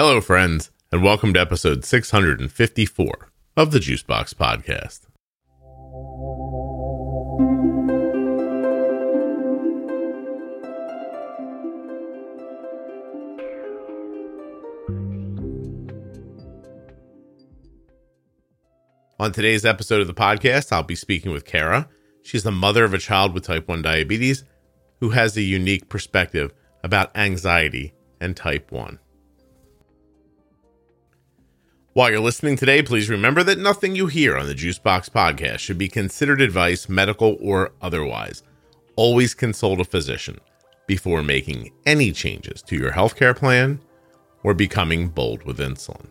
[0.00, 5.00] Hello, friends, and welcome to episode 654 of the Juicebox Podcast.
[19.18, 21.88] On today's episode of the podcast, I'll be speaking with Kara.
[22.22, 24.44] She's the mother of a child with type 1 diabetes
[25.00, 26.54] who has a unique perspective
[26.84, 29.00] about anxiety and type 1.
[31.98, 35.78] While you're listening today, please remember that nothing you hear on the Juicebox podcast should
[35.78, 38.44] be considered advice, medical or otherwise.
[38.94, 40.38] Always consult a physician
[40.86, 43.80] before making any changes to your healthcare plan
[44.44, 46.06] or becoming bold with insulin.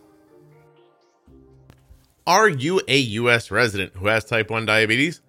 [2.27, 3.49] Are you a U.S.
[3.49, 5.21] resident who has type 1 diabetes?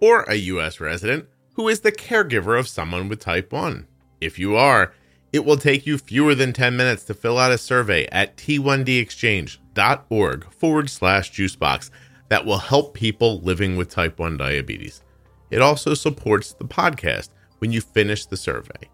[0.00, 0.80] Or a U.S.
[0.80, 3.86] resident who is the caregiver of someone with type 1?
[4.20, 4.92] If you are,
[5.32, 10.52] it will take you fewer than 10 minutes to fill out a survey at t1dexchange.org
[10.52, 11.90] forward slash juicebox
[12.28, 15.02] that will help people living with type 1 diabetes.
[15.50, 18.88] It also supports the podcast when you finish the survey.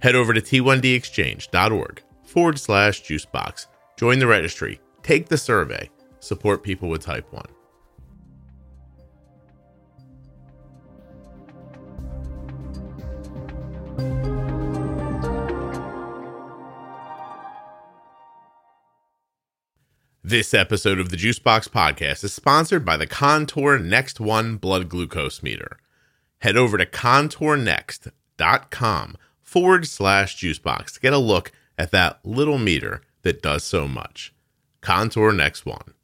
[0.00, 3.66] Head over to t1dexchange.org forward slash juicebox.
[3.96, 7.42] Join the registry, take the survey, support people with type 1.
[20.28, 25.42] This episode of the Juicebox Podcast is sponsored by the Contour Next One blood glucose
[25.42, 25.78] meter.
[26.40, 33.00] Head over to contournext.com forward slash juicebox to get a look at that little meter
[33.22, 34.34] that does so much.
[34.82, 35.94] Contour Next One.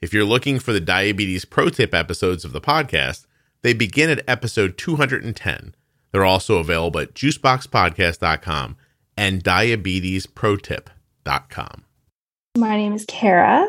[0.00, 3.26] If you're looking for the diabetes pro tip episodes of the podcast,
[3.60, 5.76] they begin at episode 210.
[6.10, 8.76] They're also available at juiceboxpodcast.com
[9.16, 11.84] and diabetesprotip.com.
[12.56, 13.66] My name is Kara.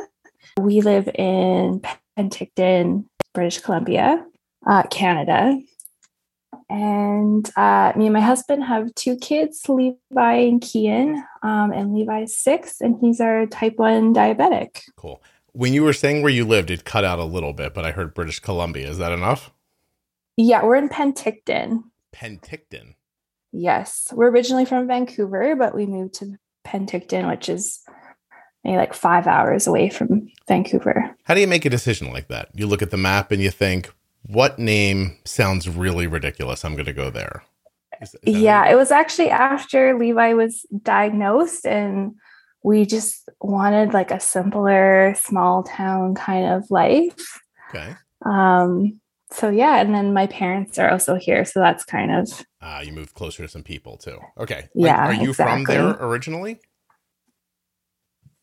[0.60, 1.82] We live in
[2.18, 4.26] Penticton, British Columbia,
[4.68, 5.58] uh, Canada.
[6.70, 11.24] And uh, me and my husband have two kids, Levi and Kian.
[11.44, 14.82] Um, and Levi's six, and he's our type 1 diabetic.
[14.98, 15.24] Cool.
[15.54, 17.92] When you were saying where you lived, it cut out a little bit, but I
[17.92, 18.90] heard British Columbia.
[18.90, 19.54] Is that enough?
[20.36, 21.84] Yeah, we're in Penticton.
[22.14, 22.96] Penticton.
[23.54, 24.12] Yes.
[24.12, 27.80] We're originally from Vancouver, but we moved to Penticton, which is
[28.64, 31.16] maybe like five hours away from Vancouver.
[31.24, 32.50] How do you make a decision like that?
[32.54, 33.92] You look at the map and you think,
[34.24, 36.64] what name sounds really ridiculous?
[36.64, 37.44] I'm going to go there.
[38.02, 42.16] Is, is yeah, it was actually after Levi was diagnosed, and
[42.64, 47.40] we just wanted like a simpler, small town kind of life.
[47.70, 47.96] Okay.
[48.26, 49.00] Um,
[49.32, 52.82] so yeah, and then my parents are also here, so that's kind of ah, uh,
[52.82, 54.20] you moved closer to some people too.
[54.38, 54.70] Okay.
[54.74, 54.96] Yeah.
[54.96, 55.66] Are, are you exactly.
[55.66, 56.60] from there originally?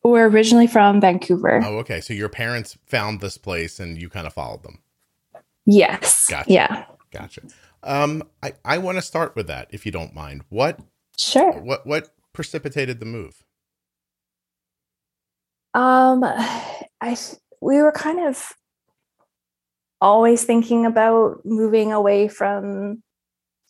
[0.03, 1.61] We're originally from Vancouver.
[1.65, 2.00] Oh, okay.
[2.00, 4.78] So your parents found this place and you kind of followed them.
[5.66, 6.27] Yes.
[6.28, 6.50] Gotcha.
[6.50, 6.84] Yeah.
[7.12, 7.43] Gotcha.
[7.83, 10.44] Um, I, I want to start with that, if you don't mind.
[10.49, 10.81] What
[11.19, 11.53] sure.
[11.61, 13.44] What what precipitated the move?
[15.75, 17.17] Um I
[17.61, 18.55] we were kind of
[20.00, 23.03] always thinking about moving away from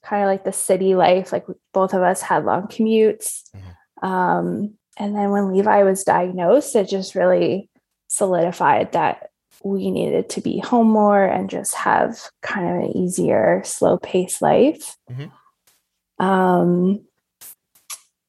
[0.03, 1.33] kind of like the city life.
[1.33, 3.43] Like both of us had long commutes.
[3.55, 4.07] Mm-hmm.
[4.07, 7.71] Um and then when Levi was diagnosed, it just really
[8.09, 9.31] solidified that
[9.63, 14.41] we needed to be home more and just have kind of an easier, slow pace
[14.41, 14.97] life.
[15.11, 16.25] Mm-hmm.
[16.25, 17.05] Um,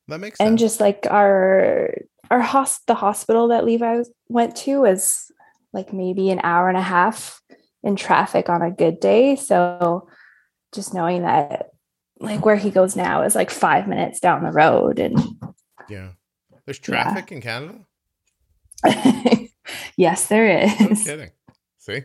[0.08, 0.48] that makes sense.
[0.48, 1.94] And just like our
[2.30, 5.32] our hosp- the hospital that Levi went to was
[5.74, 7.42] like maybe an hour and a half
[7.84, 9.36] in traffic on a good day.
[9.36, 10.08] So
[10.74, 11.72] just knowing that
[12.20, 15.20] like where he goes now is like five minutes down the road and
[15.90, 16.10] yeah
[16.72, 17.36] there's traffic yeah.
[17.36, 17.80] in Canada?
[19.98, 20.80] yes, there is.
[20.80, 21.32] No kidding.
[21.78, 22.04] See?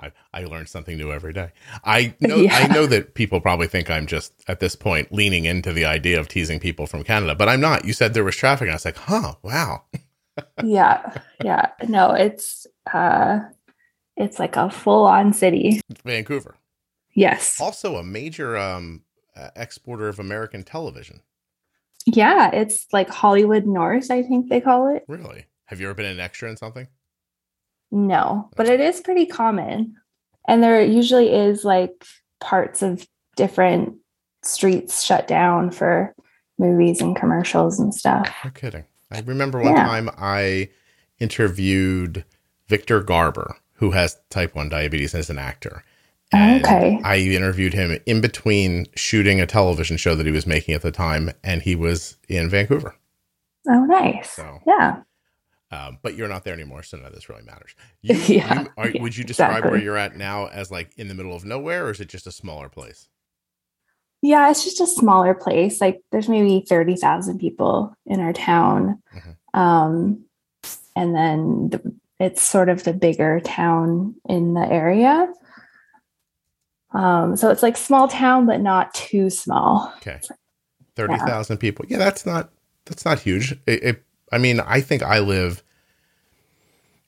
[0.00, 1.52] I, I learn something new every day.
[1.84, 2.56] I know yeah.
[2.56, 6.18] I know that people probably think I'm just at this point leaning into the idea
[6.18, 7.84] of teasing people from Canada, but I'm not.
[7.84, 9.82] You said there was traffic, and I was like, huh, wow.
[10.64, 11.18] yeah.
[11.44, 11.66] Yeah.
[11.86, 13.40] No, it's uh
[14.16, 15.82] it's like a full on city.
[16.04, 16.56] Vancouver.
[17.14, 17.60] Yes.
[17.60, 19.02] Also a major um
[19.36, 21.20] uh, exporter of American television.
[22.14, 25.04] Yeah, it's like Hollywood North, I think they call it.
[25.08, 25.44] Really?
[25.66, 26.88] Have you ever been an extra in something?
[27.90, 29.96] No, but it is pretty common.
[30.46, 32.04] And there usually is like
[32.40, 33.06] parts of
[33.36, 33.96] different
[34.42, 36.14] streets shut down for
[36.58, 38.34] movies and commercials and stuff.
[38.44, 38.84] No kidding.
[39.10, 39.86] I remember one yeah.
[39.86, 40.70] time I
[41.18, 42.24] interviewed
[42.68, 45.84] Victor Garber, who has type 1 diabetes as an actor.
[46.32, 47.00] And okay.
[47.04, 50.90] I interviewed him in between shooting a television show that he was making at the
[50.92, 52.94] time, and he was in Vancouver.
[53.66, 54.32] Oh, nice.
[54.32, 55.02] So- yeah.
[55.70, 57.74] Um, but you're not there anymore, so none of this really matters.
[58.02, 61.08] You, Yeah, you- are, yeah, would you describe where you're at now as like in
[61.08, 63.08] the middle of nowhere, or is it just a smaller place?
[64.22, 65.80] Yeah, it's just a smaller place.
[65.80, 69.02] Like there's maybe 30,000 people in our town.
[69.14, 69.58] Mhm.
[69.58, 70.24] Um,
[70.96, 75.32] and then the, it's sort of the bigger town in the area.
[76.92, 79.92] Um, so it's like small town, but not too small.
[79.98, 80.20] Okay,
[80.94, 81.84] thirty thousand people.
[81.88, 82.50] Yeah, that's not
[82.86, 83.52] that's not huge.
[83.66, 85.62] It, it, I mean, I think I live.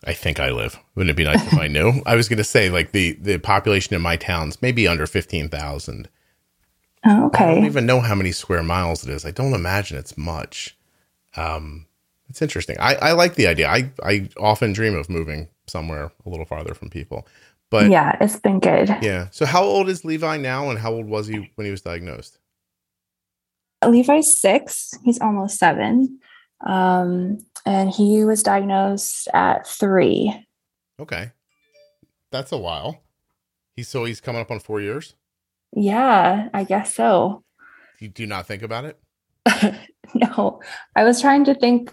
[0.05, 0.79] I think I live.
[0.95, 2.03] Wouldn't it be nice if I knew?
[2.07, 5.49] I was going to say like the the population in my town's maybe under fifteen
[5.49, 6.09] thousand.
[7.05, 9.25] Oh, I don't even know how many square miles it is.
[9.25, 10.77] I don't imagine it's much.
[11.35, 11.87] Um,
[12.29, 12.77] it's interesting.
[12.79, 13.69] I, I like the idea.
[13.69, 17.27] I, I often dream of moving somewhere a little farther from people.
[17.71, 18.17] But yeah.
[18.21, 18.89] it's been good.
[19.01, 19.29] Yeah.
[19.31, 22.39] So how old is Levi now and how old was he when he was diagnosed?
[23.87, 24.93] Levi's six.
[25.05, 26.19] He's almost seven.
[26.67, 30.35] Um, and he was diagnosed at three.
[30.99, 31.31] Okay.
[32.31, 33.03] That's a while.
[33.77, 35.15] He's so he's coming up on four years.
[35.73, 37.45] Yeah, I guess so.
[38.01, 38.99] You do not think about it?
[40.15, 40.61] no,
[40.97, 41.93] I was trying to think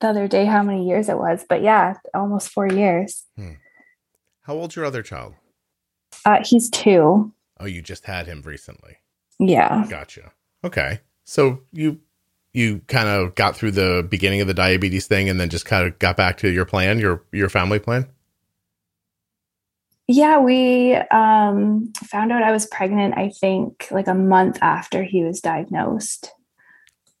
[0.00, 3.24] the other day how many years it was, but yeah, almost four years.
[4.46, 5.34] How old's your other child?
[6.24, 7.32] Uh, he's two.
[7.58, 8.98] Oh, you just had him recently.
[9.40, 9.84] Yeah.
[9.88, 10.30] Gotcha.
[10.62, 11.00] Okay.
[11.24, 12.00] So you
[12.52, 15.86] you kind of got through the beginning of the diabetes thing and then just kind
[15.86, 18.06] of got back to your plan, your your family plan?
[20.08, 25.24] Yeah, we um, found out I was pregnant, I think, like a month after he
[25.24, 26.30] was diagnosed,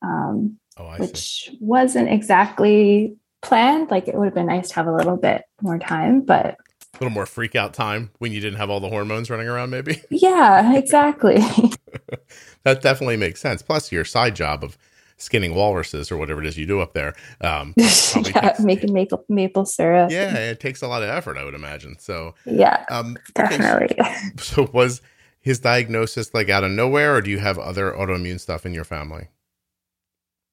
[0.02, 1.02] um, Oh, I see.
[1.02, 3.90] which wasn't exactly planned.
[3.90, 6.58] Like, it would have been nice to have a little bit more time, but
[6.96, 9.70] A little more freak out time when you didn't have all the hormones running around,
[9.70, 10.02] maybe.
[10.10, 11.36] yeah, exactly.
[12.64, 13.60] that definitely makes sense.
[13.62, 14.78] Plus, your side job of
[15.18, 17.14] skinning walruses or whatever it is you do up there.
[17.40, 20.10] Um, yeah, takes- making maple, maple syrup.
[20.10, 21.98] yeah, it takes a lot of effort, I would imagine.
[21.98, 23.96] So, Yeah, um, okay, definitely.
[24.38, 25.00] so was
[25.40, 28.84] his diagnosis like out of nowhere, or do you have other autoimmune stuff in your
[28.84, 29.28] family?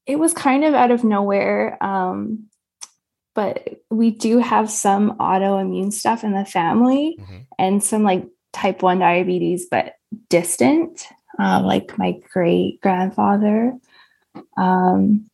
[0.05, 2.47] it was kind of out of nowhere um,
[3.35, 7.45] but we do have some autoimmune stuff in the family Mhm.
[7.57, 9.95] and some like type 1 diabetes but
[10.29, 11.07] distant
[11.39, 13.73] uh, like my great grandfather
[14.57, 15.29] um,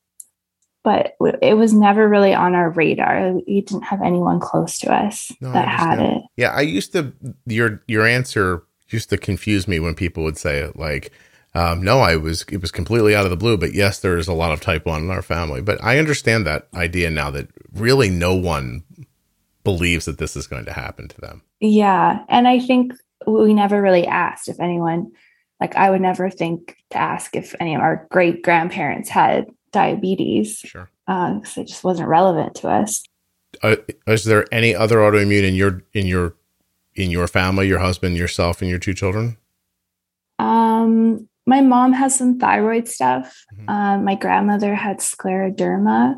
[0.83, 3.33] but w- it was never really on our radar.
[3.33, 6.21] We didn't have anyone close to us No, that had it.
[6.37, 7.13] Yeah, I used to
[7.45, 11.11] your your answer used to confuse me when people would say it like
[11.55, 14.27] um, no, I was it was completely out of the blue, but yes, there is
[14.27, 15.61] a lot of type one in our family.
[15.61, 18.83] But I understand that idea now that really no one
[19.63, 21.41] believes that this is going to happen to them.
[21.59, 22.93] yeah and i think
[23.27, 25.11] we never really asked if anyone
[25.59, 30.59] like i would never think to ask if any of our great grandparents had diabetes
[30.59, 30.89] Sure.
[31.05, 33.03] because it just wasn't relevant to us.
[33.61, 33.75] Uh,
[34.07, 36.35] is there any other autoimmune in your in your
[36.95, 39.37] in your family, your husband, yourself, and your two children?
[40.39, 43.45] Um, my mom has some thyroid stuff.
[43.53, 43.69] Mhm.
[43.69, 46.15] Um, my grandmother had scleroderma,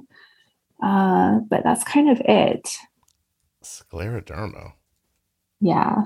[0.83, 2.78] uh, but that's kind of it.
[3.63, 4.74] Scleroderma.
[5.60, 6.04] Yeah,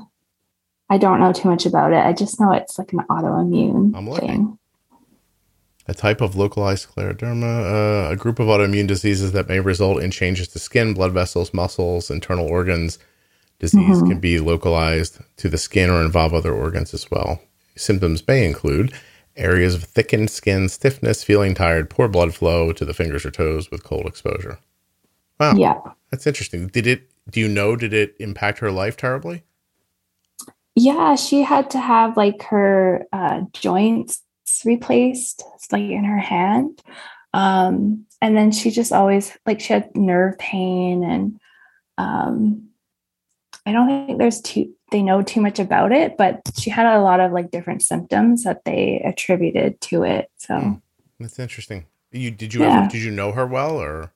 [0.90, 2.06] I don't know too much about it.
[2.06, 4.28] I just know it's like an autoimmune I'm looking.
[4.30, 4.60] thing.
[5.88, 10.10] A type of localized scleroderma, uh, a group of autoimmune diseases that may result in
[10.12, 12.98] changes to skin, blood vessels, muscles, internal organs.
[13.60, 14.08] Disease Mhm.
[14.10, 17.40] can be localized to the skin or involve other organs as well.
[17.78, 18.94] Symptoms may include
[19.38, 23.70] areas of thickened skin, stiffness, feeling tired, poor blood flow to the fingers or toes
[23.72, 24.60] with cold exposure.
[25.40, 25.80] Wow, Yeah,
[26.12, 26.68] that's interesting.
[26.68, 27.10] Did it?
[27.30, 27.76] Do you know?
[27.76, 29.44] Did it impact her life terribly?
[30.76, 31.16] yeah.
[31.16, 34.22] She had to have like her uh, joints
[34.66, 36.82] replaced, like in her hand.
[37.34, 41.40] Um, and then she just always like she had nerve pain and
[41.98, 42.70] um,
[43.66, 47.02] I don't think there's too they know too much about it, but she had a
[47.02, 50.32] lot of like different symptoms that they attributed to it.
[50.38, 50.74] So Hmm.
[51.20, 51.86] That's interesting.
[52.14, 52.80] You did you Yeah.
[52.80, 54.14] ever did you know her well or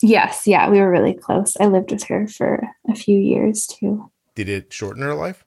[0.00, 1.54] yes, yeah, we were really close.
[1.60, 4.10] I lived with her for a few years too.
[4.34, 5.44] did it shorten her life?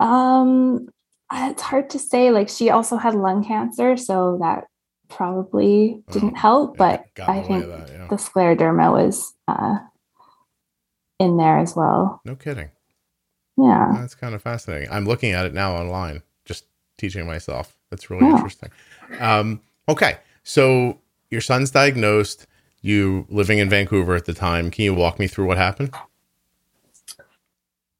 [0.00, 0.88] Um,
[1.32, 2.30] it's hard to say.
[2.32, 4.64] Like she also had lung cancer, so that
[5.08, 6.70] probably didn't Oh, help.
[6.74, 8.06] It But I think that, yeah.
[8.10, 9.78] the scleroderma was uh,
[11.20, 12.20] in there as well.
[12.24, 12.70] No kidding.
[13.58, 13.90] Yeah.
[13.96, 14.88] That's kind of fascinating.
[14.90, 16.64] I'm looking at it now online, just
[16.96, 17.76] teaching myself.
[17.90, 18.36] That's really Yeah.
[18.36, 18.70] interesting.
[19.18, 20.98] Um, okay, so
[21.30, 22.46] your son's diagnosed.
[22.82, 24.70] You living in Vancouver at the time.
[24.70, 25.92] Can you walk me through what happened?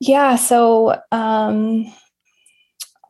[0.00, 0.36] Yeah.
[0.36, 1.92] So, um,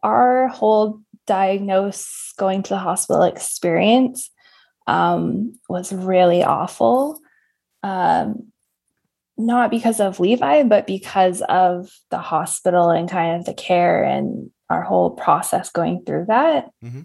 [0.02, 4.30] our whole diagnose going to the hospital experience
[4.86, 7.20] um, was really awful.
[7.82, 8.50] Um,
[9.38, 14.50] not because of Levi, but because of the hospital and kind of the care and
[14.68, 16.70] our whole process going through that.
[16.84, 17.02] Mm-hmm.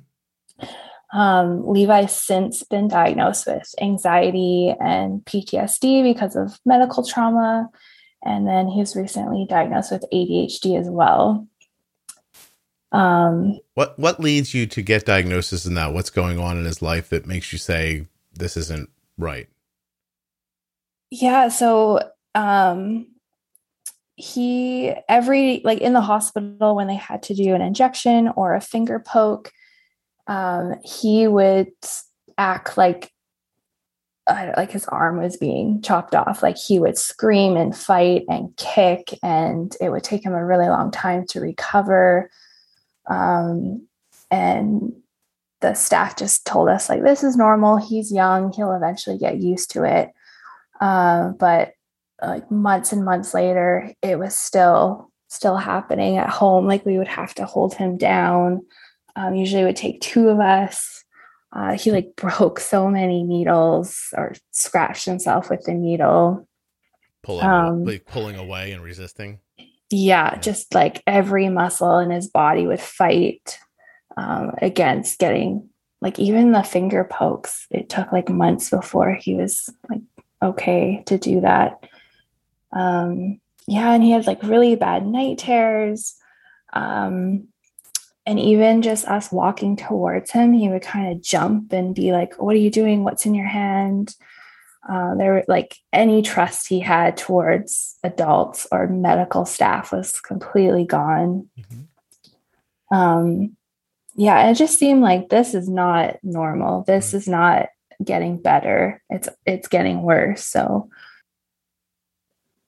[1.17, 7.69] Um, Levi's since been diagnosed with anxiety and PTSD because of medical trauma.
[8.25, 11.47] And then he was recently diagnosed with ADHD as well.
[12.91, 15.93] Um, what what leads you to get diagnosis in that?
[15.93, 19.47] What's going on in his life that makes you say this isn't right?
[21.09, 21.99] Yeah, so
[22.35, 23.07] um,
[24.15, 28.61] he every like in the hospital when they had to do an injection or a
[28.61, 29.51] finger poke,
[30.27, 31.71] um, he would
[32.37, 33.11] act like
[34.27, 36.43] uh, like his arm was being chopped off.
[36.43, 40.69] Like he would scream and fight and kick, and it would take him a really
[40.69, 42.29] long time to recover.
[43.09, 43.87] Um,
[44.31, 44.93] and
[45.61, 47.77] the staff just told us like this is normal.
[47.77, 48.51] He's young.
[48.53, 50.11] He'll eventually get used to it.
[50.79, 51.73] Uh, but
[52.27, 56.67] like months and months later, it was still still happening at home.
[56.67, 58.65] Like we would have to hold him down.
[59.15, 61.03] Um, usually, it would take two of us.
[61.51, 66.47] Uh, he like broke so many needles or scratched himself with the needle.
[67.23, 69.39] Pulling, um, like pulling away and resisting.
[69.89, 73.59] Yeah, just like every muscle in his body would fight
[74.17, 75.69] um, against getting
[76.01, 77.65] like even the finger pokes.
[77.71, 80.01] It took like months before he was like
[80.41, 81.87] okay to do that.
[82.75, 86.15] Um, yeah, and he had like really bad night terrors.
[86.73, 87.47] Um,
[88.25, 92.41] and even just us walking towards him, he would kind of jump and be like,
[92.41, 93.03] What are you doing?
[93.03, 94.15] What's in your hand?
[94.87, 101.49] Uh, there like any trust he had towards adults or medical staff was completely gone.
[101.57, 102.95] Mm-hmm.
[102.95, 103.57] Um,
[104.15, 106.83] yeah, it just seemed like this is not normal.
[106.83, 107.17] This right.
[107.17, 107.69] is not
[108.03, 109.01] getting better.
[109.09, 110.45] It's it's getting worse.
[110.45, 110.89] So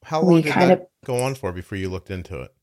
[0.05, 2.53] how long did that of, go on for before you looked into it?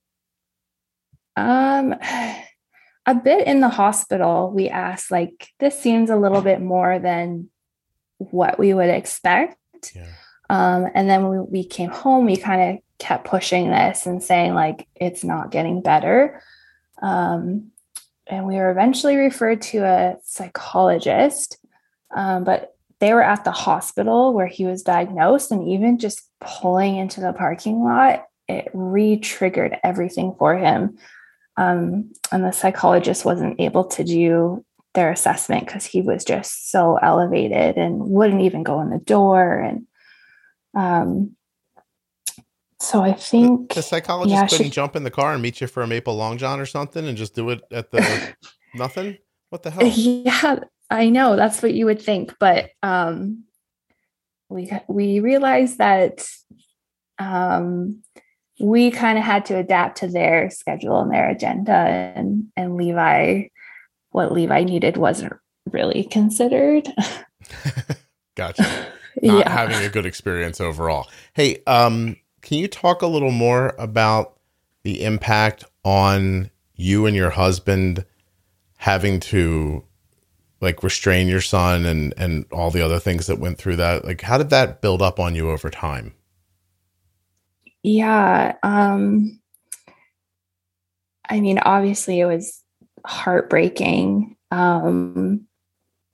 [1.37, 1.95] Um
[3.07, 7.51] a bit in the hospital, we asked like this seems a little bit more than
[8.19, 9.57] what we would expect.
[9.95, 10.07] Yeah.
[10.49, 14.55] Um, and then when we came home, we kind of kept pushing this and saying
[14.55, 16.43] like it's not getting better.
[17.01, 17.73] Um,
[18.27, 21.59] and we were eventually referred to a psychologist,
[22.15, 26.97] um, but they were at the hospital where he was diagnosed, and even just pulling
[26.97, 30.99] into the parking lot, it re-triggered everything for him.
[31.57, 36.97] Um, and the psychologist wasn't able to do their assessment because he was just so
[36.97, 39.87] elevated and wouldn't even go in the door and
[40.75, 41.35] um
[42.79, 45.63] so I think the, the psychologist yeah, couldn't she, jump in the car and meet
[45.63, 48.35] you for a maple long john or something and just do it at the
[48.75, 49.19] nothing.
[49.51, 49.87] What the hell?
[49.87, 53.45] Yeah, I know that's what you would think, but um,
[54.53, 56.27] we we realized that
[57.19, 58.03] um,
[58.61, 63.49] we kind of had to adapt to their schedule and their agenda, and and Levi
[64.11, 65.33] what Levi needed wasn't
[65.71, 66.89] really considered.
[68.37, 68.63] gotcha.
[69.23, 69.51] Not yeah.
[69.51, 71.09] having a good experience overall.
[71.35, 74.39] Hey, um, can you talk a little more about
[74.85, 78.05] the impact on you and your husband
[78.79, 79.85] having to
[80.63, 84.05] like restrain your son and and all the other things that went through that?
[84.05, 86.15] Like how did that build up on you over time?
[87.83, 89.41] Yeah, um
[91.29, 92.63] I mean obviously it was
[93.05, 94.37] heartbreaking.
[94.51, 95.47] Um,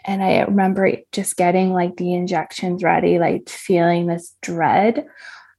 [0.05, 5.07] and I remember just getting like the injections ready, like feeling this dread.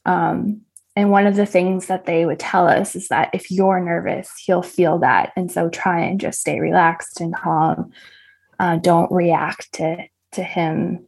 [0.05, 0.62] Um,
[0.96, 4.31] and one of the things that they would tell us is that if you're nervous,
[4.43, 5.31] he'll feel that.
[5.36, 7.91] And so try and just stay relaxed and calm.
[8.59, 11.07] Uh, don't react to, to him.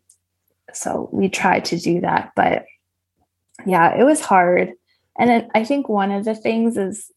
[0.73, 2.31] So we tried to do that.
[2.35, 2.65] But
[3.65, 4.71] yeah, it was hard.
[5.19, 7.11] And I think one of the things is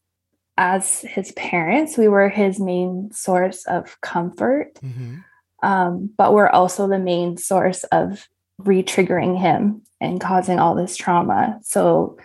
[0.57, 4.75] as his parents, we were his main source of comfort.
[4.75, 5.15] Mm-hmm.
[5.63, 8.27] Um, but we're also the main source of
[8.57, 11.59] re-triggering him and causing all this trauma.
[11.63, 12.17] So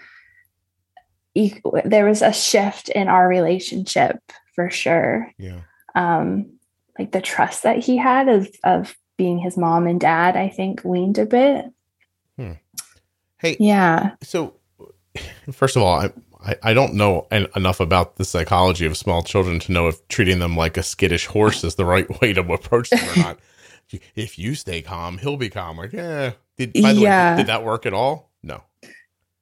[1.32, 4.18] he, there was a shift in our relationship
[4.54, 5.32] for sure.
[5.38, 5.60] Yeah.
[5.94, 6.58] Um,
[6.98, 10.82] like the trust that he had of of being his mom and dad, I think
[10.82, 11.66] weaned a bit.
[12.38, 12.52] Hmm.
[13.38, 14.12] Hey, yeah.
[14.22, 14.54] So,
[15.52, 16.10] first of all, I,
[16.42, 20.06] I, I don't know en- enough about the psychology of small children to know if
[20.08, 23.38] treating them like a skittish horse is the right way to approach them or not.
[24.14, 25.90] if you stay calm, he'll be calmer.
[25.92, 26.32] Yeah.
[26.56, 27.32] Did by the yeah.
[27.32, 28.30] way, did that work at all?
[28.42, 28.62] No.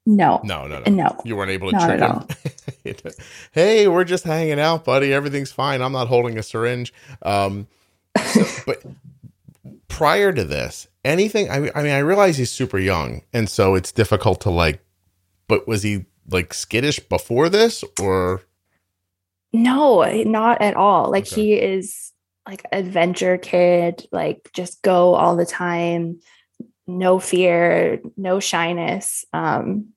[0.07, 0.40] No.
[0.43, 0.90] No, no, no.
[0.90, 1.21] No.
[1.25, 2.26] You weren't able to trick him.
[3.52, 5.12] hey, we're just hanging out, buddy.
[5.12, 5.83] Everything's fine.
[5.83, 6.92] I'm not holding a syringe.
[7.23, 7.66] Um,
[8.33, 8.83] so, but
[9.88, 11.50] prior to this, anything?
[11.50, 14.80] I, I mean, I realize he's super young, and so it's difficult to like.
[15.49, 18.42] But was he like skittish before this, or
[19.52, 21.11] No, not at all.
[21.11, 21.42] Like Okay.
[21.42, 22.12] he is
[22.47, 26.21] like adventure kid, like just go all the time,
[26.87, 29.25] no fear, no shyness.
[29.33, 29.88] Um,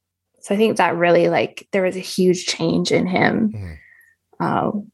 [0.41, 3.51] so I think that really like there was a huge change in him.
[3.53, 3.77] Mhm.
[4.39, 4.91] Um,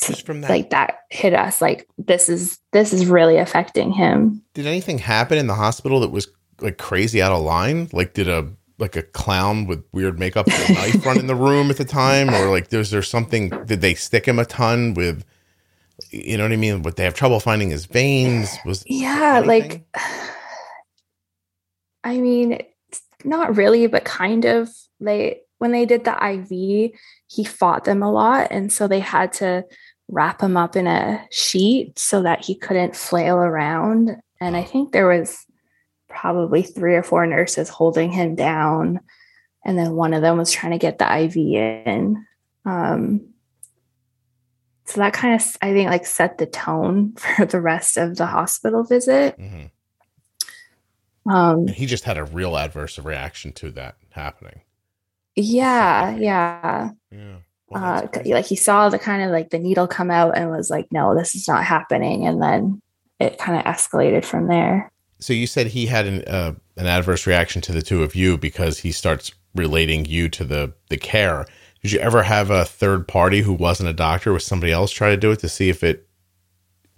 [0.00, 0.50] just from that?
[0.50, 4.42] like that hit us like this is this is really affecting him.
[4.54, 6.28] did anything happen in the hospital that was
[6.60, 7.88] like crazy out of line?
[7.92, 11.34] Like, did a like a clown with weird makeup with a knife run in the
[11.34, 13.48] room at the time, or like, was there something?
[13.66, 15.24] Did they stick him a ton with?
[16.10, 16.80] You know what I mean?
[16.80, 18.56] But they have trouble finding his veins?
[18.64, 19.84] Was Yeah, like
[22.04, 22.62] I mean,
[23.24, 24.68] not really, but kind of.
[25.00, 26.92] They when they did the IV,
[27.26, 29.64] he fought them a lot, and so they had to
[30.08, 34.16] wrap him up in a sheet so that he couldn't flail around.
[34.40, 35.44] And I think there was
[36.08, 39.00] probably three or four nurses holding him down,
[39.64, 42.24] and then one of them was trying to get the IV in.
[42.64, 43.28] Um,
[44.86, 48.26] so that kind of, I think, like set the tone for the rest of the
[48.26, 49.38] hospital visit.
[49.38, 49.70] Mhm.
[51.28, 54.62] Um, And he just had a real adverse reaction to that happening.
[55.36, 56.90] yeah, yeah.
[57.10, 57.36] Yeah.
[57.68, 60.70] Well, Uh, like he saw the kind of like the needle come out and was
[60.70, 62.26] like, no, this is not happening.
[62.26, 62.80] And then
[63.20, 64.90] it kind of escalated from there.
[65.20, 68.38] so you said he had an uh, an adverse reaction to the two of you
[68.38, 71.44] because he starts relating you to the the care.
[71.82, 75.10] Did you ever have a third party who wasn't a doctor, was somebody else try
[75.10, 76.07] to do it to see if it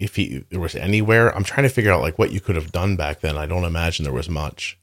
[0.01, 1.33] if he there was anywhere?
[1.35, 3.37] I'm trying to figure out like what you could have done back then.
[3.37, 4.77] I don't imagine there was much.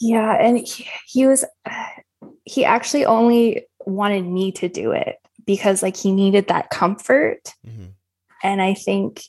[0.00, 0.32] Yeah.
[0.32, 1.44] And he, he was,
[2.44, 7.54] he actually only wanted me to do it because like he needed that comfort.
[8.42, 9.22] And I think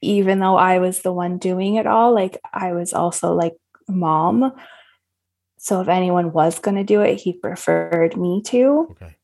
[0.00, 3.54] even though I was the one doing it all, like I was also like
[3.88, 4.52] mom.
[5.58, 8.88] So if anyone was going to do it, he preferred me to.
[8.92, 9.16] Okay.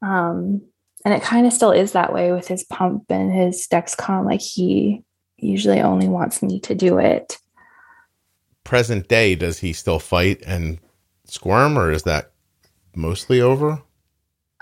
[0.00, 0.62] Um,
[1.04, 4.26] and it kind of still is that way with his pump and his Dexcom.
[4.26, 5.02] Like he
[5.38, 7.38] usually only wants me to do it.
[8.64, 10.78] Present day, does he still fight and
[11.24, 12.32] squirm, or is that
[12.94, 13.82] mostly over?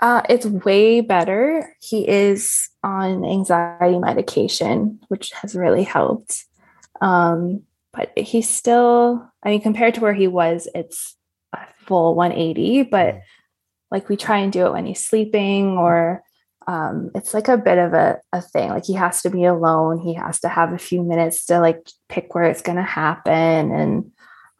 [0.01, 1.75] Uh, it's way better.
[1.81, 6.45] He is on anxiety medication, which has really helped.
[7.01, 11.15] Um, but he's still, I mean, compared to where he was, it's
[11.53, 12.83] a full 180.
[12.83, 13.21] But Mhm.
[13.91, 16.23] like we try and do it when he's sleeping, or
[16.69, 18.69] um, it's like a bit of a, a thing.
[18.69, 19.97] Like he has to be alone.
[19.97, 23.71] He has to have a few minutes to like pick where it's going to happen.
[23.71, 24.11] And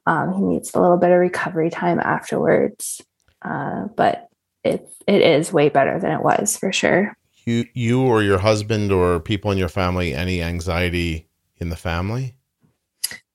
[0.08, 3.00] um, he needs a little bit of recovery time afterwards.
[3.44, 4.28] Uh, but
[4.64, 7.16] it it is way better than it was for sure.
[7.46, 12.34] You you or your husband or people in your family any anxiety in the family?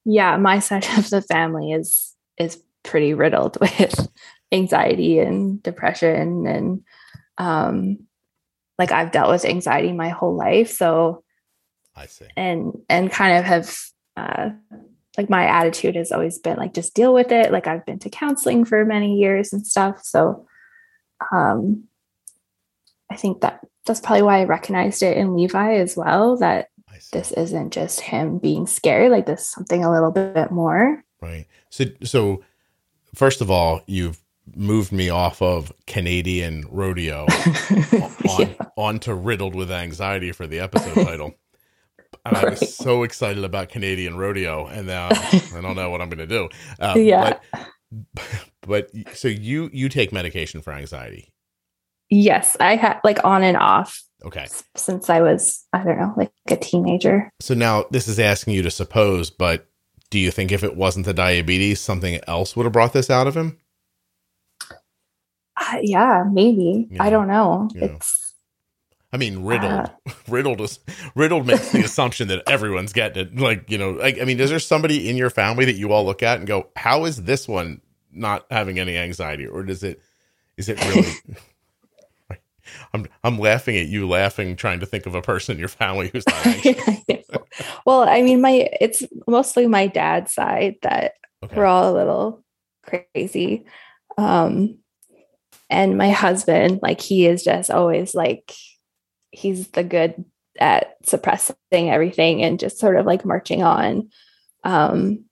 [0.05, 4.09] Yeah, my side of the family is is pretty riddled with
[4.51, 6.83] anxiety and depression and
[7.39, 7.99] um
[8.79, 11.23] like I've dealt with anxiety my whole life so
[11.97, 12.27] I see.
[12.37, 13.79] and and kind of have
[14.17, 14.51] uh
[15.17, 18.11] like my attitude has always been like just deal with it like I've been to
[18.11, 20.47] counseling for many years and stuff so
[21.33, 21.85] um
[23.11, 26.69] I think that that's probably why I recognized it in Levi as well that
[27.13, 31.47] this isn't just him being scared like this something a little bit more Right.
[31.71, 32.45] So so
[33.15, 34.21] first of all, you've
[34.55, 38.49] moved me off of Canadian rodeo on, Yeah.
[38.77, 41.35] onto riddled with anxiety for the episode title.
[42.27, 46.09] And I was so excited about Canadian rodeo, and now I don't know what I'm
[46.09, 46.49] going to do.
[46.81, 47.39] Uh, Yeah.
[47.91, 48.25] But,
[48.63, 51.33] but so you you take medication for anxiety.
[52.11, 54.47] yes i had like on and off Okay.
[54.75, 58.63] since i was i don't know like a teenager So now this is asking you
[58.63, 59.69] to suppose, but
[60.11, 63.27] do you think if it wasn't the diabetes, something else would have brought this out
[63.29, 63.59] of him?
[65.83, 67.03] yeah maybe Yeah.
[67.03, 67.85] i don't know Yeah.
[67.87, 68.21] it's
[69.13, 69.71] I mean, riddled.
[69.73, 69.89] Uh.
[70.29, 70.81] riddled is
[71.15, 73.39] riddled makes the assumption that everyone's getting it.
[73.39, 76.05] Like, you know, like, I mean, is there somebody in your family that you all
[76.05, 77.81] look at and go, "How is this one
[78.13, 80.01] not having any anxiety?" Or does it?
[80.57, 81.13] Is it really?
[82.93, 86.11] I'm I'm laughing at you, laughing, trying to think of a person in your family
[86.13, 87.27] who's not anxious.
[87.87, 91.13] well i mean my it's mostly my dad's side that
[91.45, 91.55] Okay.
[91.57, 92.43] we're all a little
[92.83, 93.65] crazy
[94.19, 94.79] um
[95.75, 98.53] and my husband like he is just always like
[99.31, 100.25] he's the good
[100.61, 101.57] at suppressing
[101.91, 104.09] everything and just sort of like marching on
[104.63, 105.25] um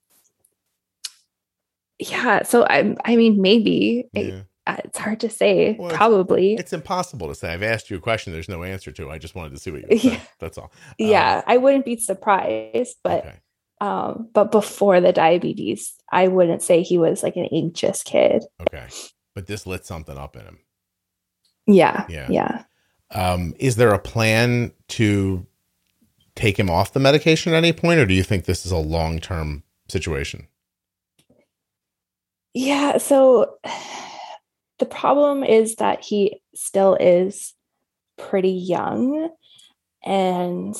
[1.98, 4.42] yeah so i i mean maybe it, Yeah.
[4.66, 5.76] uh, it's hard to say.
[5.78, 6.54] Well, Probably.
[6.54, 7.52] It's impossible to say.
[7.52, 9.10] I've asked you a question there's no answer to.
[9.10, 10.08] I just wanted to see what you say.
[10.12, 10.20] Yeah.
[10.40, 10.72] That's all.
[10.98, 13.36] yeah, I wouldn't be surprised, but Okay.
[13.80, 18.44] um, but before the diabetes, I wouldn't say he was like an anxious kid.
[18.60, 18.86] Okay.
[19.34, 20.58] But this lit something up in him.
[21.66, 22.26] Yeah, Yeah.
[22.30, 22.64] yeah.
[23.10, 25.46] Um, is there a plan to
[26.34, 28.78] take him off the medication at any point, or do you think this is a
[28.78, 30.48] long term situation?
[32.54, 33.56] Yeah, so
[34.78, 37.54] the problem is that he still is
[38.18, 39.30] pretty young
[40.04, 40.74] and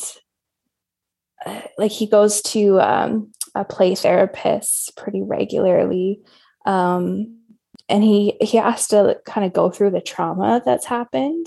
[1.47, 6.21] uh, like he goes to um, a play therapist pretty regularly
[6.67, 7.39] um,
[7.93, 11.47] and he he has to kind of go through the trauma that's happened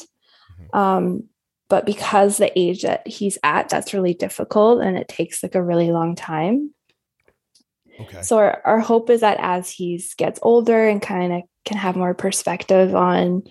[0.61, 0.77] Mhm.
[0.79, 1.23] um,
[1.67, 5.63] but because the age that he's at that's really difficult and it takes like a
[5.63, 6.71] really long time
[7.99, 8.21] Okay.
[8.21, 11.95] so our, our hope is that as he gets older and kind of can have
[11.95, 13.43] more perspective on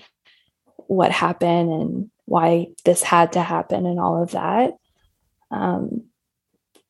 [0.86, 4.74] what happened and why this had to happen and all of that.
[5.50, 6.04] Um,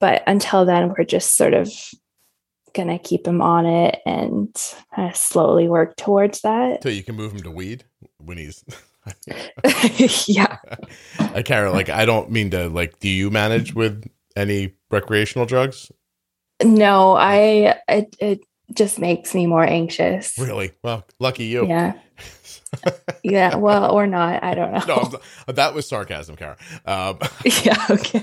[0.01, 1.73] but until then, we're just sort of
[2.75, 4.55] gonna keep him on it and
[4.95, 6.83] kind of slowly work towards that.
[6.83, 7.85] So you can move him to weed
[8.19, 8.65] when he's.
[10.27, 10.59] yeah.
[11.19, 12.99] I Kara, like I don't mean to like.
[13.01, 14.05] Do you manage with
[14.37, 15.91] any recreational drugs?
[16.63, 18.41] No, I it, it
[18.73, 20.39] just makes me more anxious.
[20.39, 20.73] Really?
[20.83, 21.67] Well, lucky you.
[21.67, 21.95] Yeah.
[23.23, 23.55] Yeah.
[23.55, 24.43] Well, or not.
[24.43, 24.85] I don't know.
[24.87, 26.57] no, that was sarcasm, Kara.
[26.85, 27.19] Um,
[27.63, 27.87] yeah.
[27.89, 28.23] Okay.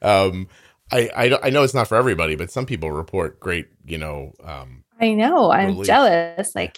[0.00, 0.48] um,
[0.92, 4.34] I, I I know it's not for everybody, but some people report great, you know,
[4.44, 5.50] um, I know.
[5.50, 5.86] I'm Relief.
[5.86, 6.54] jealous.
[6.54, 6.76] Like,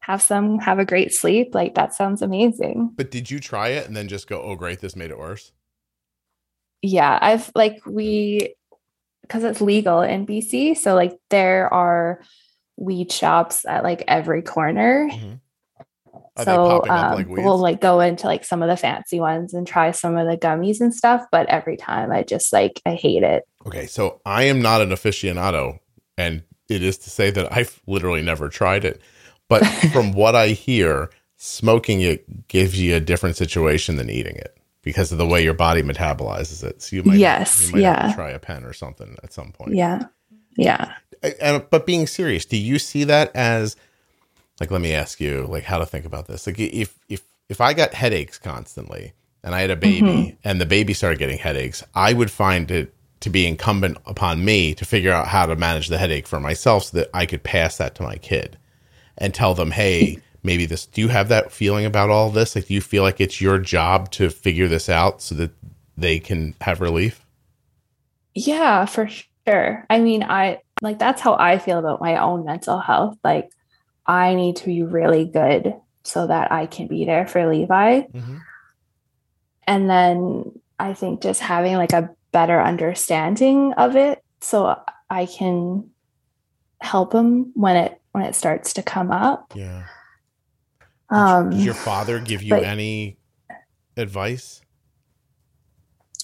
[0.00, 1.54] have some have a great sleep.
[1.54, 2.92] Like, that sounds amazing.
[2.94, 5.50] but did you try it and then just go, oh, great, this made it worse?
[6.82, 7.18] Yeah.
[7.20, 8.54] I've like, we,
[9.22, 10.76] because it's legal in BC.
[10.76, 12.20] So, like, there are
[12.76, 15.08] weed shops at like every corner.
[15.10, 15.40] Mhm.
[16.36, 19.66] Are so, um, like we'll like go into like some of the fancy ones and
[19.66, 21.24] try some of the gummies and stuff.
[21.32, 23.44] But every time I just like, I hate it.
[23.66, 25.78] Okay, so I am not an aficionado,
[26.18, 29.00] and it is to say that I've literally never tried it.
[29.48, 34.56] But from what I hear, smoking it gives you a different situation than eating it
[34.82, 36.82] because of the way your body metabolizes it.
[36.82, 38.14] So you might, Yes, you might yeah.
[38.14, 39.74] try a pen or something at some point.
[39.74, 40.04] Yeah.
[40.56, 40.94] Yeah.
[41.40, 43.76] And but being serious, do you see that as
[44.60, 46.46] like let me ask you like how to think about this?
[46.46, 49.12] Like if if if I got headaches constantly
[49.44, 50.36] and I had a baby Mhm.
[50.44, 54.74] and the baby started getting headaches, I would find it to be incumbent upon me
[54.74, 57.76] to figure out how to manage the headache for myself so that I could pass
[57.78, 58.58] that to my kid
[59.18, 62.54] and tell them, "Hey, maybe this do you have that feeling about all this?
[62.56, 65.52] Like do you feel like it's your job to figure this out so that
[65.96, 67.24] they can have relief?"
[68.34, 69.08] Yeah, for
[69.46, 69.86] sure.
[69.88, 73.16] I mean, I like that's how I feel about my own mental health.
[73.24, 73.50] Like,
[74.06, 78.02] I need to be really good so that I can be there for Levi.
[78.02, 78.40] Mhm.
[79.66, 84.78] And then I think just having like a better understanding of it so
[85.10, 85.90] I can
[86.80, 89.52] help him when it when it starts to come up.
[89.56, 89.84] Yeah.
[91.10, 93.16] Um Does your father give you but- any
[93.96, 94.60] advice?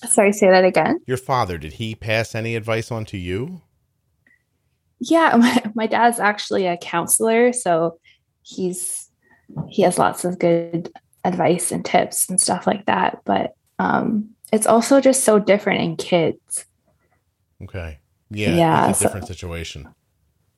[0.08, 0.98] sorry, say that again.
[1.06, 3.62] Your father, did he pass any advice on to you?
[5.04, 7.98] Yeah, my, my dad's actually a counselor, so
[8.42, 9.08] he's
[9.68, 10.90] he has lots of good
[11.24, 13.20] advice and tips and stuff like that.
[13.24, 16.64] But um, it's also just so different in kids.
[17.62, 17.98] Okay.
[18.30, 18.54] Yeah.
[18.56, 19.88] Yeah, It's a so- different situation.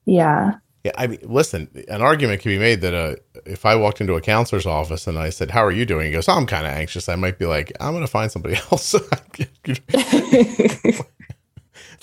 [0.05, 0.53] Yeah,
[0.83, 0.91] Yeah.
[0.97, 4.21] I mean, listen, an argument can be made that uh, if I walked into a
[4.21, 6.05] counselor's office and I said, How are you doing?
[6.05, 7.09] He goes, I'm kind of anxious.
[7.09, 8.93] I might be like, I'm going to find somebody else.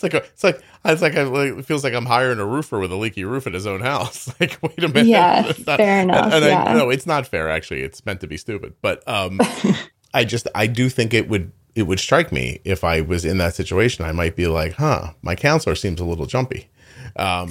[0.02, 2.44] it's like, a, it's like, it's like, I, like, it feels like I'm hiring a
[2.46, 4.32] roofer with a leaky roof at his own house.
[4.40, 5.06] Like, wait a minute.
[5.06, 6.64] Yeah, not- fair enough, And, and yeah.
[6.64, 7.48] I, no, it's not fair.
[7.48, 8.74] Actually, it's meant to be stupid.
[8.82, 9.40] But um,
[10.14, 13.38] I just I do think it would it would strike me if I was in
[13.38, 14.04] that situation.
[14.04, 16.68] I might be like, huh, my counselor seems a little jumpy.
[17.16, 17.48] Um,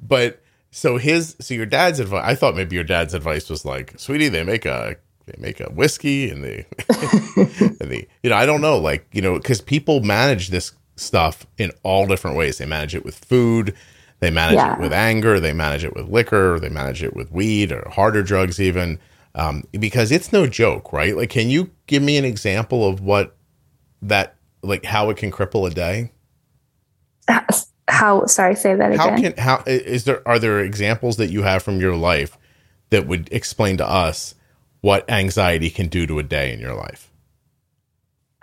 [0.00, 2.24] but so his so your dad's advice.
[2.24, 4.96] I thought maybe your dad's advice was like, sweetie, they make a
[5.28, 9.22] they make a whiskey and they and the you know I don't know like you
[9.22, 12.58] know because people manage this stuff in all different ways.
[12.58, 13.74] They manage it with food.
[14.20, 14.74] They manage Yeah.
[14.74, 15.38] it with anger.
[15.38, 16.58] They manage it with liquor.
[16.58, 18.98] They manage it with weed or harder drugs, even
[19.34, 21.16] um, because it's no joke, right?
[21.16, 23.36] Like, can you give me an example of what
[24.02, 26.10] that, like, how it can cripple a day?
[27.88, 28.26] how?
[28.26, 28.98] Sorry, say that again.
[28.98, 32.36] How can how is there are there examples that you have from your life
[32.90, 34.34] that would explain to us
[34.80, 37.10] what anxiety can do to a day in your life?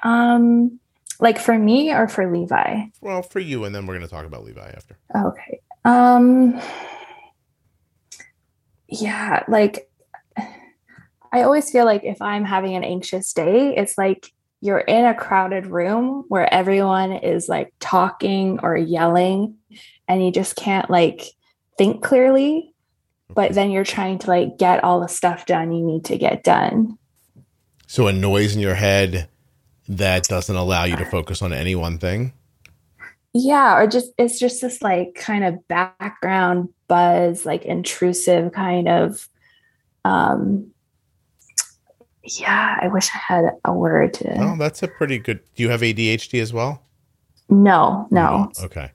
[0.05, 0.79] um,
[1.19, 2.85] like for me or for Levi?
[3.01, 4.97] Well, for you, and then we're going to talk about Levi after.
[5.15, 5.59] Okay.
[5.83, 6.59] Um
[8.87, 9.89] yeah, like
[11.31, 15.13] I always feel like if I'm having an anxious day, it's like you're in a
[15.13, 19.55] crowded room where everyone is like talking or yelling
[20.07, 21.21] and you just can't like
[21.77, 22.73] think clearly
[23.33, 26.43] but then you're trying to like get all the stuff done you need to get
[26.43, 26.97] done.
[27.87, 29.29] So a noise in your head
[29.87, 32.33] that doesn't allow you to focus on any one thing?
[33.33, 39.27] Yeah or just it's just this like kind of background buzz like intrusive kind of
[40.05, 40.71] um
[42.23, 45.69] yeah i wish i had a word to oh that's a pretty good do you
[45.69, 46.81] have adhd as well?
[47.49, 48.07] No.
[48.09, 48.91] No okay.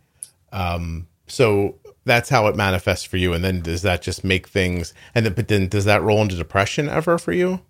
[0.53, 3.33] Um so that's how it manifests for you.
[3.33, 6.37] And then does that just make things and then but then does that roll into
[6.37, 7.61] depression ever for you?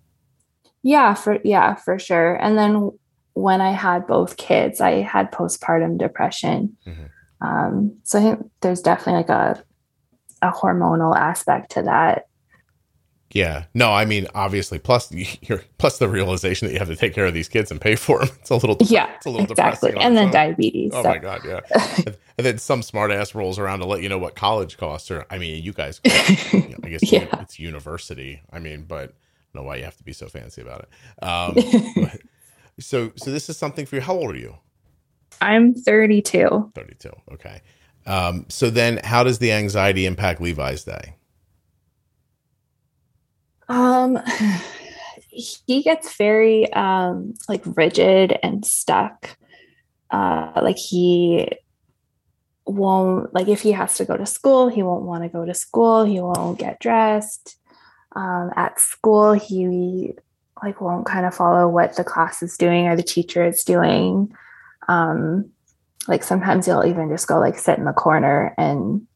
[0.83, 2.35] Yeah for yeah for sure.
[2.35, 2.91] And then
[3.33, 6.75] when i had both kids i had postpartum depression.
[6.85, 7.47] Mm-hmm.
[7.47, 9.63] um so i think there's definitely like a
[10.41, 12.27] a hormonal aspect to that
[13.35, 13.65] yeah.
[13.73, 17.25] No, I mean, obviously, plus you're plus the realization that you have to take care
[17.25, 18.29] of these kids and pay for them.
[18.41, 19.93] It's a little, yeah, it's a little exactly.
[19.95, 20.91] And then diabetes.
[20.93, 21.09] Oh so.
[21.09, 21.41] my God.
[21.45, 21.59] Yeah.
[22.05, 25.25] and, then some smart ass rolls around to let you know what college costs are.
[25.29, 27.27] I mean, you guys, you know, I guess yeah.
[27.39, 28.41] it's university.
[28.51, 31.23] I mean, but I don't know why you have to be so fancy about it.
[31.23, 31.55] Um,
[31.95, 32.21] but,
[32.79, 34.01] so, so this is something for you.
[34.01, 34.57] How old are you?
[35.39, 36.71] I'm 32.
[36.73, 37.11] 32.
[37.33, 37.61] Okay.
[38.05, 41.15] Um, so then how does the anxiety impact Levi's day?
[43.71, 44.19] Um,
[45.29, 49.37] he gets very um like rigid and stuck.
[50.09, 51.47] Uh, like he
[52.65, 55.53] won't like if he has to go to school, he won't want to go to
[55.53, 56.03] school.
[56.03, 57.57] He won't get dressed.
[58.13, 60.13] Um, at school, he
[60.61, 64.33] like won't kind of follow what the class is doing or the teacher is doing.
[64.89, 65.49] Um,
[66.07, 69.07] like sometimes he'll even just go like sit in the corner and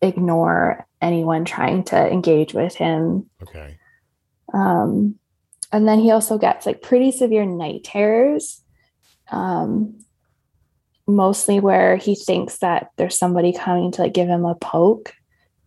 [0.00, 3.28] ignore anyone trying to engage with him.
[3.42, 3.76] Okay.
[4.54, 5.18] Um,
[5.72, 8.62] and then he also gets like pretty severe night terrors,
[9.30, 9.98] um,
[11.06, 15.14] mostly where he thinks that there's somebody coming to like give him a poke.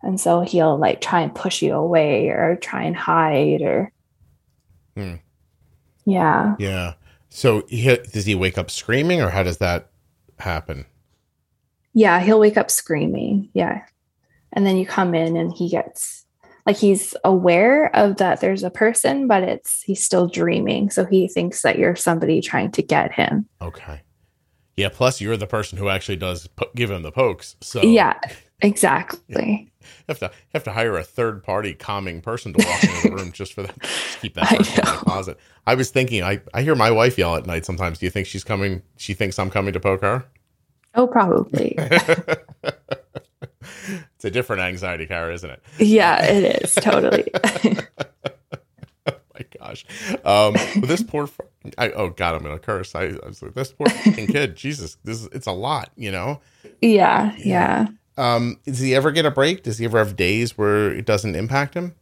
[0.02, 3.92] And so he'll like try and push you away or try and hide or.
[4.96, 5.16] Hmm.
[6.06, 6.56] Yeah.
[6.60, 6.94] Yeah.
[7.30, 9.90] So he, does he wake up screaming or how does that
[10.38, 10.86] happen?
[11.94, 13.50] Yeah, he'll wake up screaming.
[13.54, 13.82] Yeah
[14.56, 16.26] and then you come in and he gets
[16.66, 20.90] like he's aware of that there's a person but it's he's still dreaming.
[20.90, 23.48] So he thinks that you're somebody trying to get him.
[23.62, 24.02] Okay.
[24.76, 27.84] Yeah plus you're the person who actually does po- give him the pokes so.
[27.84, 28.20] Yeah
[28.62, 29.72] exactly.
[29.86, 33.16] You have to have to hire a third party calming person to walk into the
[33.16, 35.38] room just for that just keep that person in the closet.
[35.68, 38.00] I was thinking i i hear my wife yell at night sometimes.
[38.00, 40.26] Do you think she's coming she thinks i'm coming to poke her?
[40.96, 41.78] Oh probably
[44.26, 45.62] it's a different anxiety Kara, isn't it?
[45.78, 47.32] Yeah, it is totally.
[49.06, 49.86] oh my gosh,
[50.26, 51.30] um, this poor.
[51.78, 52.96] I, oh God, I'm gonna curse.
[52.96, 54.56] I, I was like, this poor kid.
[54.58, 56.42] Jesus, this is, it's a lot, you know.
[56.82, 57.88] Yeah, yeah.
[58.18, 59.64] Um, does he ever get a break?
[59.64, 61.94] Does he ever have days where it doesn't impact him?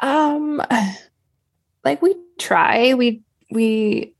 [0.00, 0.62] Um,
[1.84, 2.92] like we try.
[2.94, 4.14] We we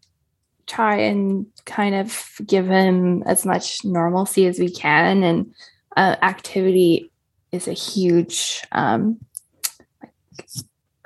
[0.66, 5.22] try and kind of give him as much normalcy as we can.
[5.24, 5.52] And
[5.96, 7.10] uh, activity
[7.52, 9.18] is a huge um,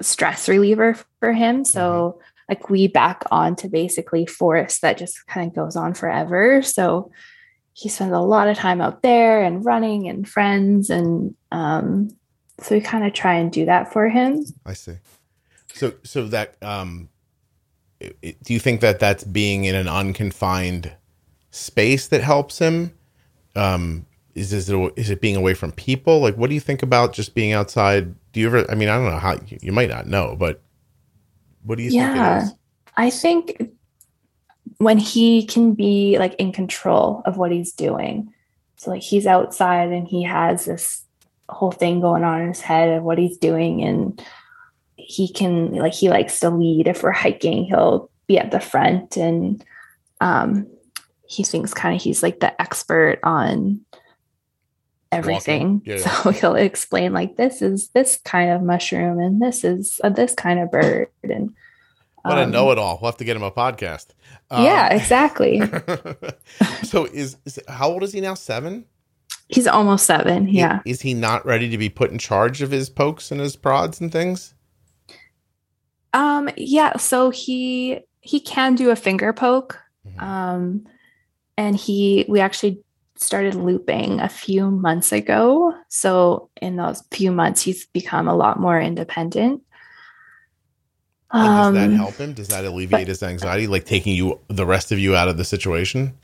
[0.01, 1.65] stress reliever for him.
[1.65, 2.21] So, mm-hmm.
[2.49, 6.63] like, we back on to basically forest that just kind of goes on forever.
[6.63, 7.11] So,
[7.73, 10.91] he spends a lot of time out there and running and friends.
[10.91, 12.15] And um,
[12.61, 14.45] so, we kind of try and do that for him.
[14.65, 14.97] I see.
[15.73, 17.09] So, so that um,
[18.23, 20.93] do you think that that's being in an unconfined
[21.51, 22.93] space that helps him?
[23.57, 26.21] Um, is is it is it being away from people?
[26.21, 28.15] Like, what do you think about just being outside?
[28.33, 28.71] Do you ever?
[28.71, 30.63] I mean, I don't know how you might not know, but
[31.63, 32.59] what do you yeah, think?
[32.97, 33.71] I think
[34.79, 38.33] when he can be like in control of what he's doing.
[38.77, 41.05] So like he's outside and he has this
[41.49, 44.23] whole thing going on in his head of what he's doing and
[44.97, 49.17] he can like he likes to lead if we're hiking he'll be at the front
[49.17, 49.63] and
[50.23, 50.67] um
[51.29, 53.84] he thinks kind of he's like the expert on
[55.15, 55.83] everything.
[55.85, 56.03] Yeah, yeah.
[56.03, 60.35] so he'll explain like this is this kind of mushroom and this is uh, this
[60.35, 61.55] kind of bird and
[62.23, 64.09] what um, a know-it-all we'll have to get him a podcast.
[64.51, 65.63] Um, yeah exactly.
[66.85, 68.35] So is, is how old is he now?
[68.35, 68.85] Seven?
[69.49, 70.81] He's almost seven yeah.
[70.85, 73.57] is, is he not ready to be put in charge of his pokes and his
[73.57, 74.55] prods and things?
[76.13, 79.79] Um, yeah, so he he can do a finger poke.
[80.07, 80.25] Mm-hmm.
[80.25, 80.87] Um,
[81.57, 82.84] and he we actually
[83.25, 85.75] started looping a few months ago.
[85.89, 89.63] So in those few months, he's become a lot more independent.
[91.33, 92.33] And does that um, help him?
[92.33, 95.37] Does that alleviate but, his anxiety, like taking you the rest of you out of
[95.37, 96.17] the situation?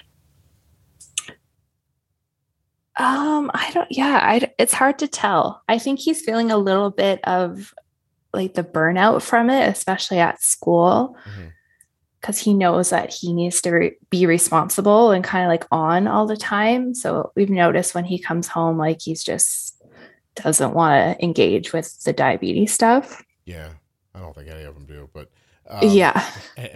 [2.96, 3.90] Um, I don't.
[3.90, 5.62] Yeah, I, it's hard to tell.
[5.68, 7.74] I think he's feeling a little bit of
[8.32, 11.16] like the burnout from it, especially at school,
[12.20, 16.06] because he knows that he needs to re- be responsible and kind of like on
[16.06, 16.94] all the time.
[16.94, 19.82] So we've noticed when he comes home, like he's just
[20.36, 23.22] doesn't want to engage with the diabetes stuff.
[23.44, 23.70] Yeah,
[24.14, 25.30] I don't think any of them do, but
[25.68, 26.24] um, yeah,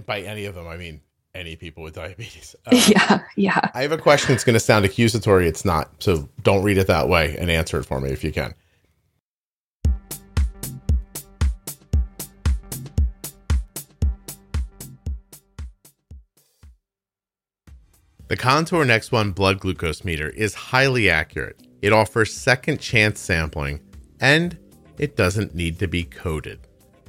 [0.07, 1.01] by any of them, I mean
[1.35, 2.55] any people with diabetes.
[2.67, 3.71] Um, yeah, yeah.
[3.75, 5.47] I have a question that's going to sound accusatory.
[5.49, 8.33] It's not, so don't read it that way and answer it for me if you
[8.33, 8.55] can.
[18.27, 21.61] The Contour Next One blood glucose meter is highly accurate.
[21.83, 23.81] It offers second chance sampling
[24.19, 24.57] and
[24.97, 26.61] it doesn't need to be coded.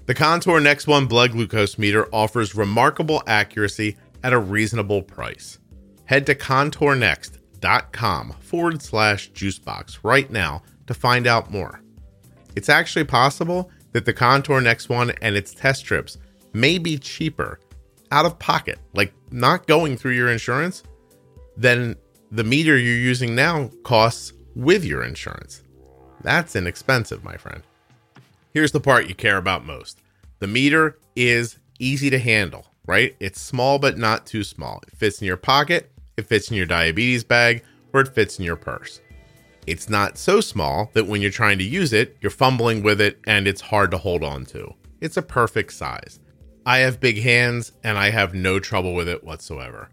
[0.07, 5.57] The Contour Next One blood glucose meter offers remarkable accuracy at a reasonable price.
[6.03, 11.79] Head to contournext.com forward slash juicebox right now to find out more.
[12.57, 16.17] It's actually possible that the Contour Next One and its test strips
[16.51, 17.61] may be cheaper
[18.11, 20.83] out of pocket, like not going through your insurance
[21.57, 21.95] than
[22.31, 25.61] the meter you're using now costs with your insurance.
[26.21, 27.61] That's inexpensive, my friend.
[28.53, 30.01] Here's the part you care about most
[30.39, 33.15] the meter is easy to handle, right?
[33.19, 34.81] It's small, but not too small.
[34.87, 37.63] It fits in your pocket, it fits in your diabetes bag,
[37.93, 39.01] or it fits in your purse.
[39.67, 43.19] It's not so small that when you're trying to use it, you're fumbling with it
[43.25, 44.73] and it's hard to hold on to.
[45.01, 46.19] It's a perfect size.
[46.65, 49.89] I have big hands and I have no trouble with it whatsoever.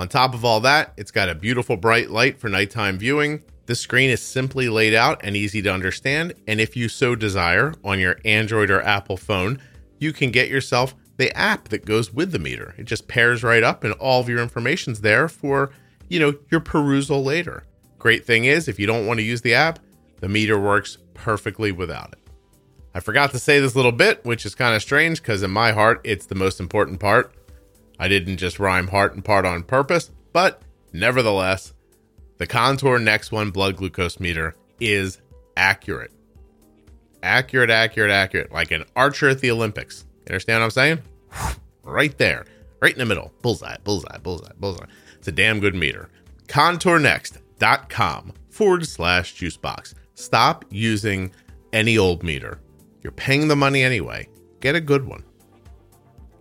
[0.00, 3.42] On top of all that, it's got a beautiful bright light for nighttime viewing.
[3.66, 7.74] The screen is simply laid out and easy to understand, and if you so desire,
[7.84, 9.60] on your Android or Apple phone,
[9.98, 12.74] you can get yourself the app that goes with the meter.
[12.78, 15.70] It just pairs right up and all of your information's there for,
[16.08, 17.64] you know, your perusal later.
[17.98, 19.80] Great thing is, if you don't want to use the app,
[20.20, 22.20] the meter works perfectly without it.
[22.94, 25.72] I forgot to say this little bit, which is kind of strange because in my
[25.72, 27.34] heart, it's the most important part.
[28.00, 30.62] I didn't just rhyme heart and part on purpose, but
[30.94, 31.74] nevertheless,
[32.38, 35.20] the Contour Next One blood glucose meter is
[35.54, 36.10] accurate.
[37.22, 40.06] Accurate, accurate, accurate, like an archer at the Olympics.
[40.20, 40.98] You understand what I'm saying?
[41.82, 42.44] Right there,
[42.80, 43.32] right in the middle.
[43.40, 44.84] Bullseye, bullseye, bullseye, bullseye.
[45.16, 46.10] It's a damn good meter.
[46.46, 49.94] ContourNext.com forward slash juicebox.
[50.14, 51.32] Stop using
[51.72, 52.60] any old meter.
[53.02, 54.28] You're paying the money anyway.
[54.60, 55.24] Get a good one.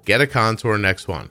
[0.06, 1.30] Get a Contour Next One.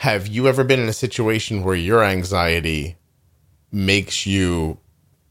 [0.00, 2.96] Have you ever been in a situation where your anxiety
[3.70, 4.78] makes you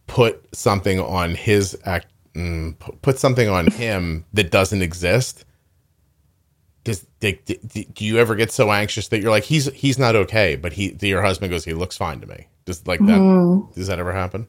[0.05, 2.05] put something on his act,
[2.35, 5.43] mm, put something on him that doesn't exist?
[6.83, 10.55] Does do, do you ever get so anxious that you're like he's he's not okay,
[10.55, 12.45] but he your husband goes he looks fine to me?
[12.65, 13.19] Does like that?
[13.19, 13.73] Mm.
[13.73, 14.47] Does that ever happen?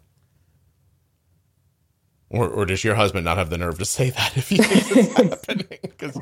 [2.32, 4.90] Or, or does your husband not have the nerve to say that if he thinks
[4.92, 5.16] it's
[5.46, 5.78] happening?
[5.82, 6.16] Because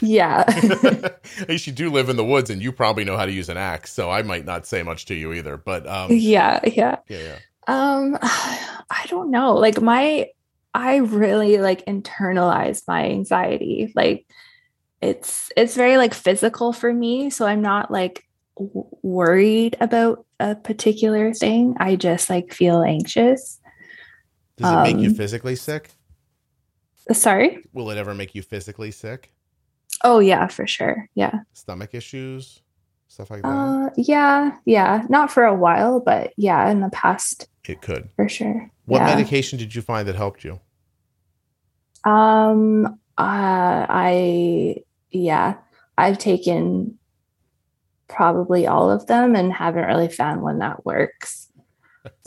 [0.00, 0.42] yeah,
[1.40, 3.48] at least you do live in the woods and you probably know how to use
[3.48, 3.92] an axe.
[3.92, 5.56] So I might not say much to you either.
[5.56, 7.38] But um, yeah, yeah, yeah, yeah.
[7.68, 9.54] Um, I don't know.
[9.54, 10.30] Like my,
[10.74, 13.92] I really like internalize my anxiety.
[13.94, 14.26] Like
[15.00, 17.30] it's it's very like physical for me.
[17.30, 18.24] So I'm not like
[18.56, 21.76] w- worried about a particular thing.
[21.78, 23.60] I just like feel anxious
[24.56, 25.90] does it um, make you um, physically sick?
[27.12, 27.64] Sorry?
[27.72, 29.32] Will it ever make you physically sick?
[30.04, 31.08] Oh yeah, for sure.
[31.14, 31.40] Yeah.
[31.52, 32.60] Stomach issues,
[33.08, 33.48] stuff like that.
[33.48, 35.04] Uh, yeah, yeah.
[35.08, 38.70] Not for a while, but yeah, in the past, it could for sure.
[38.86, 39.14] What yeah.
[39.14, 40.60] medication did you find that helped you?
[42.04, 42.86] Um,
[43.18, 44.76] uh, I
[45.10, 45.56] yeah,
[45.98, 46.98] I've taken
[48.08, 51.48] probably all of them and haven't really found one that works.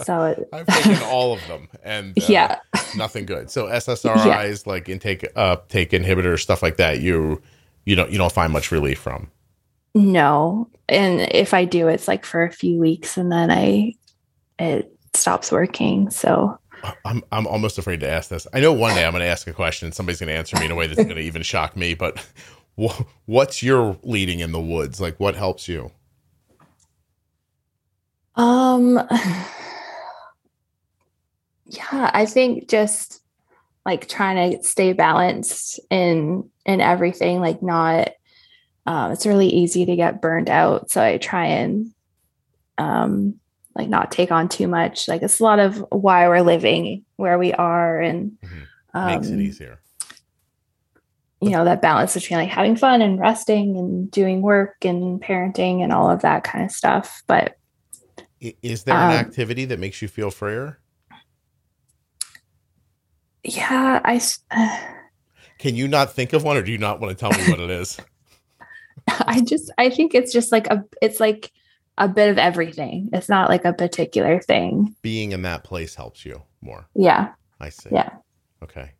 [0.04, 2.60] So it, I've taken all of them, and uh, yeah,
[2.96, 3.50] nothing good.
[3.50, 4.72] So SSRIs, yeah.
[4.72, 7.42] like intake uptake inhibitors, stuff like that, you
[7.86, 9.30] you don't you don't find much relief from.
[9.94, 13.94] No, and if I do, it's like for a few weeks, and then I
[14.60, 16.10] it stops working.
[16.10, 16.60] So
[17.04, 18.48] I'm I'm almost afraid to ask this.
[18.54, 20.58] I know one day I'm going to ask a question, and somebody's going to answer
[20.58, 21.94] me in a way that's going to even shock me.
[21.94, 22.26] But
[23.26, 25.00] what's your leading in the woods?
[25.00, 25.92] Like, what helps you?
[28.36, 29.00] Um.
[31.66, 33.22] Yeah, I think just
[33.86, 38.12] like trying to stay balanced in in everything, like not
[38.86, 40.92] um, it's really easy to get burned out.
[40.92, 41.92] So I try and
[42.78, 43.40] um,
[43.76, 45.08] like not take on too much.
[45.08, 48.38] Like it's a lot of why we're living where we are and
[48.94, 49.80] um, Makes it easier.
[51.42, 55.82] you know that balance between like having fun and resting and doing work and parenting
[55.84, 57.24] and all of that kind of stuff.
[57.28, 57.58] But
[58.40, 60.80] Is there an um, activity that makes you feel freer?
[63.46, 64.78] Yeah, I s- uh.
[65.58, 67.60] Can you not think of one, or do you not want to tell me what
[67.62, 67.98] it is?
[69.08, 71.52] I just I think it's just like a it's like
[71.98, 73.10] a bit of everything.
[73.14, 74.96] It's not like a particular thing.
[75.02, 76.88] Being in that place helps you more.
[76.96, 77.34] Yeah.
[77.60, 77.90] I see.
[77.92, 78.10] Yeah.
[78.64, 78.92] Okay.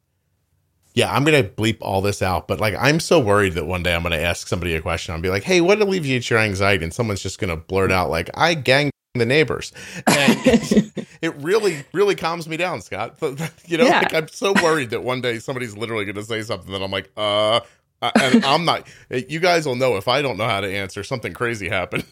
[0.94, 3.94] Yeah, I'm gonna bleep all this out, but like I'm so worried that one day
[3.94, 5.14] I'm gonna ask somebody a question.
[5.14, 8.30] I'll be like, "Hey, what alleviates your anxiety?" And someone's just gonna blurt out like,
[8.34, 9.72] "I gang the neighbors,"
[10.08, 10.38] and
[11.22, 13.18] it really, really calms me down, Scott.
[13.66, 14.00] you know, Yeah.
[14.00, 17.10] like I'm so worried that one day somebody's literally gonna say something that I'm like,
[17.18, 17.60] "Uh,"
[18.02, 18.88] and I'm not.
[19.10, 22.04] You guys will know if I don't know how to answer, something crazy happened.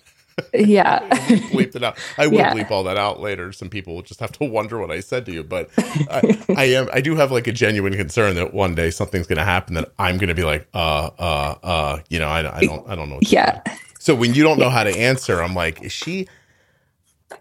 [0.51, 1.07] yeah.
[1.51, 1.95] bleeped it out.
[2.17, 2.53] I will Yeah.
[2.55, 3.51] bleep all that out later.
[3.51, 6.63] Some people will just have to wonder what I said to you, but I, I
[6.65, 6.89] am.
[6.91, 9.91] I do have like a genuine concern that one day something's going to happen that
[9.99, 11.99] I'm going to be like, uh, uh, uh.
[12.09, 13.15] You know, I, I don't, I don't know.
[13.17, 13.61] what yeah.
[13.99, 16.27] So when you don't know how to answer, I'm like, is she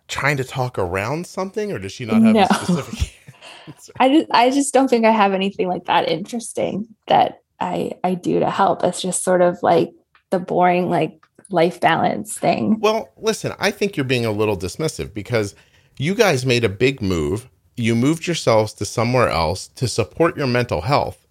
[0.09, 2.43] trying to talk around something, or does she not have No.
[2.51, 3.14] a specific?
[3.66, 3.93] answer?
[4.01, 8.14] I just I just don't think I have anything like that interesting that I I
[8.14, 8.82] do to help.
[8.84, 9.93] It's just sort of like
[10.30, 12.78] the boring like life balance thing.
[12.80, 15.55] Well, listen, I think you're being a little dismissive because
[15.99, 17.49] you guys made a big move.
[17.76, 21.26] You moved yourselves to somewhere else to support your mental health.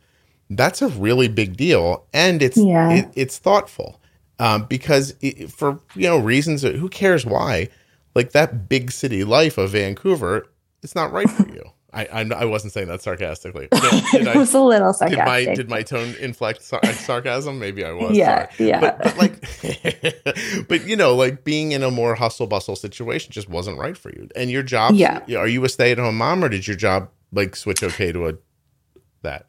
[0.50, 2.92] That's a really big deal, and it's Yeah.
[2.92, 4.02] it, it's thoughtful
[4.40, 7.70] um, because it, for you know reasons who cares why,
[8.16, 10.48] like that big city life of Vancouver,
[10.84, 11.64] it's not right for you.
[11.94, 13.68] I I, I wasn't saying that sarcastically.
[13.74, 13.82] Did,
[14.14, 15.56] did it I, was a little did my sarcastic.
[15.56, 17.60] did my tone inflect sar- sarcasm?
[17.60, 18.16] Maybe I was.
[18.16, 18.80] yeah, sorry yeah.
[18.80, 23.50] but, but like but you know like being in a more hustle bustle situation just
[23.50, 25.20] wasn't right for you and your job Yeah.
[25.38, 28.34] are you a stay-at-home mom or did your job like switch okay to a
[29.24, 29.48] that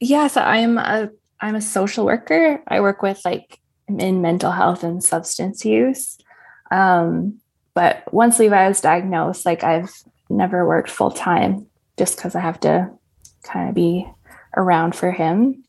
[0.00, 1.10] yeah so i'm a
[1.40, 3.58] i'm a social worker i work with like
[3.88, 6.16] in mental health and substance use
[6.70, 7.38] um
[7.74, 9.90] but once levi was diagnosed like i've
[10.28, 11.66] never worked full time
[11.98, 12.88] just because i have to
[13.42, 14.06] kind of be
[14.56, 15.62] around for him.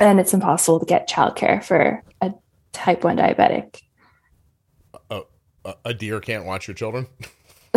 [0.00, 2.32] And it's impossible to get childcare for a
[2.72, 3.80] type 1 diabetic.
[5.10, 5.22] A,
[5.84, 7.06] a deer can't watch your children?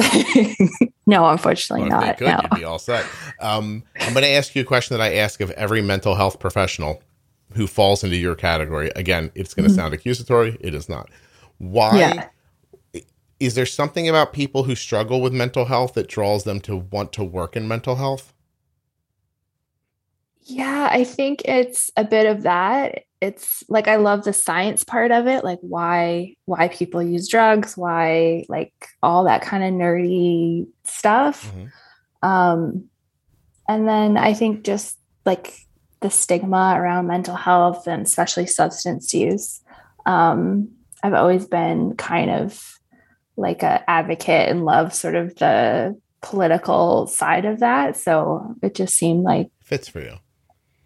[1.07, 2.39] No unfortunately Well, not could no.
[2.41, 3.05] you'd be all set.
[3.39, 6.39] Um, i'm going to ask you a question that i ask of every mental health
[6.39, 7.01] professional
[7.53, 8.91] who falls into your category.
[8.95, 9.75] Again it's going to Mhm.
[9.77, 10.57] sound accusatory.
[10.61, 11.09] It is not.
[11.59, 12.27] Why Yeah.
[13.39, 17.11] Is there something about people who struggle with mental health that draws them to want
[17.13, 18.33] to work in mental health
[20.41, 23.03] Yeah, I think it's a bit of that.
[23.19, 27.75] It's like I love the science part of it, like why why people use drugs,
[27.75, 31.51] why like all that kind of nerdy stuff.
[31.51, 31.71] Mhm.
[32.21, 32.89] Um
[33.67, 35.53] and then I think just like
[36.01, 39.61] the stigma around mental health and especially substance use.
[40.05, 40.69] Um
[41.03, 42.74] I've always been kind of
[43.37, 47.97] like a advocate and love sort of the political side of that.
[47.97, 50.17] So it just seemed like fits for you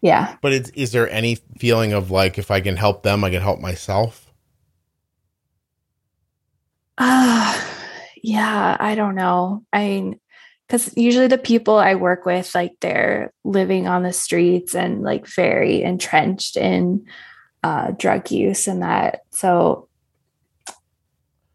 [0.01, 0.37] yeah.
[0.41, 3.41] But it's, is there any feeling of like if I can help them, I can
[3.41, 4.31] help myself?
[6.97, 7.61] Uh,
[8.23, 9.65] yeah, I don't know.
[9.73, 10.19] I mean,
[10.67, 15.25] because usually the people I work with, like they're living on the streets and like
[15.27, 17.05] very entrenched in
[17.63, 19.21] uh, drug use and that.
[19.31, 19.89] So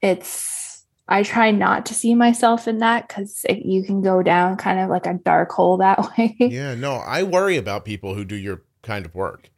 [0.03, 0.64] it's,
[1.09, 4.89] I try not to see myself in that because you can go down kind of
[4.89, 6.35] like a dark hole that way.
[6.39, 9.51] Yeah, no, I worry about people who do your kind of work.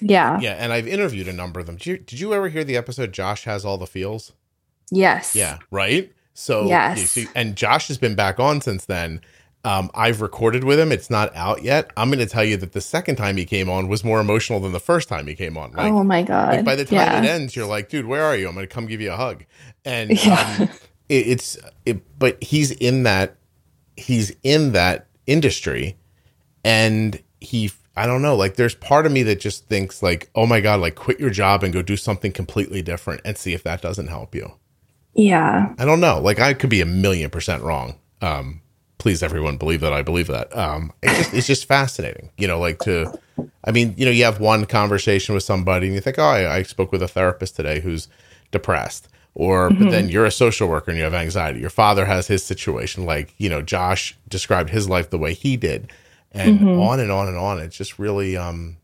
[0.00, 0.38] yeah.
[0.40, 1.76] Yeah, and I've interviewed a number of them.
[1.76, 4.32] Did you, did you ever hear the episode Josh has all the feels?
[4.90, 5.36] Yes.
[5.36, 6.12] Yeah, right.
[6.34, 6.98] So Yes.
[6.98, 9.20] you see- and Josh has been back on since then.
[9.62, 10.90] Um, I've recorded with him.
[10.90, 11.90] It's not out yet.
[11.96, 14.58] I'm going to tell you that the second time he came on was more emotional
[14.60, 15.72] than the first time he came on.
[15.72, 16.56] Like, oh my God.
[16.56, 17.22] like by the time yeah.
[17.22, 18.48] it ends, you're like, dude, where are you?
[18.48, 19.44] I'm going to come give you a hug.
[19.84, 20.56] And Yeah.
[20.60, 20.68] um,
[21.10, 23.36] it, it's, it, but he's in that,
[23.98, 25.96] he's in that industry,
[26.64, 30.46] and he, I don't know, like there's part of me that just thinks like, oh
[30.46, 33.62] my god, like quit your job and go do something completely different and see if
[33.64, 34.52] that doesn't help you.
[35.14, 35.74] yeah.
[35.78, 37.96] I don't know, like I could be a million percent wrong.
[38.22, 38.62] Um,
[39.00, 40.56] please everyone believe that I believe that.
[40.56, 43.18] Um, it's just, it's just fascinating, you know, like to,
[43.64, 46.58] I mean, you know, you have one conversation with somebody and you think, oh, I,
[46.58, 48.06] I spoke with a therapist today who's
[48.52, 49.08] depressed.
[49.34, 51.60] Or, but then you're a social worker and you have anxiety.
[51.60, 55.56] Your father has his situation, like, you know, Josh described his life the way he
[55.56, 55.90] did.
[56.32, 56.80] and mm-hmm.
[56.80, 57.58] on and on and on.
[57.58, 58.76] It's just really, um,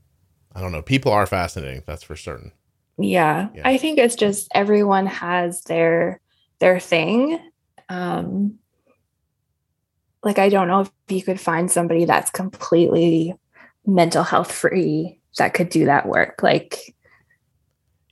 [0.54, 0.82] I don't know.
[0.82, 1.82] People are fascinating.
[1.86, 2.52] That's for certain.
[2.98, 3.48] Yeah.
[3.54, 3.62] yeah.
[3.64, 6.20] I think it's just everyone has their,
[6.58, 7.38] their thing.
[7.88, 8.58] Um,
[10.26, 13.32] like, I don't know if you could find somebody that's completely
[13.86, 16.42] mental health free that could do that work.
[16.42, 16.96] Like,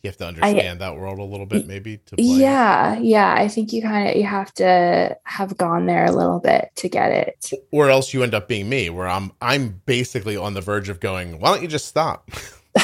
[0.05, 3.49] you have to understand I, that world a little bit maybe to yeah yeah i
[3.49, 7.11] think you kind of you have to have gone there a little bit to get
[7.11, 10.91] it or else you end up being me where i'm i'm basically on the verge
[10.91, 12.31] of going why don't you just stop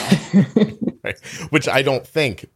[1.04, 1.20] right?
[1.50, 2.46] which i don't think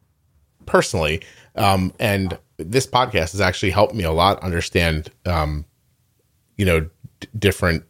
[0.65, 1.21] personally
[1.57, 5.67] um, and this podcast has actually helped me a lot understand um,
[6.57, 6.81] you know
[7.21, 7.85] d- different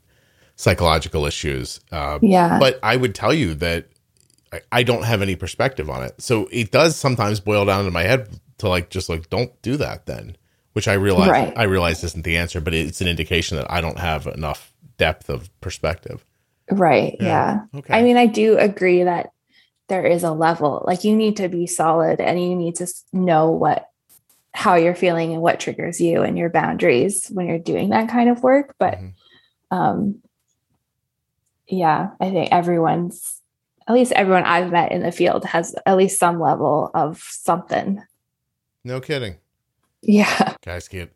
[0.56, 3.86] psychological issues uh, yeah but i would tell you that
[4.70, 6.20] I don't have any perspective on it.
[6.20, 9.76] So it does sometimes boil down in my head to like just like don't do
[9.78, 10.36] that then,
[10.72, 11.52] which I realize right.
[11.56, 15.28] I realize isn't the answer, but it's an indication that I don't have enough depth
[15.28, 16.24] of perspective.
[16.70, 17.16] Right.
[17.20, 17.26] Yeah.
[17.72, 17.78] yeah.
[17.78, 17.94] Okay.
[17.94, 19.30] I mean, I do agree that
[19.88, 23.50] there is a level like you need to be solid and you need to know
[23.50, 23.88] what
[24.54, 28.30] how you're feeling and what triggers you and your boundaries when you're doing that kind
[28.30, 29.76] of work, but mm-hmm.
[29.76, 30.22] um
[31.66, 33.42] yeah, I think everyone's
[33.88, 38.02] at least everyone I've met in the field has at least some level of something.
[38.84, 39.36] No kidding.
[40.02, 40.54] Yeah.
[40.64, 41.10] Guys can't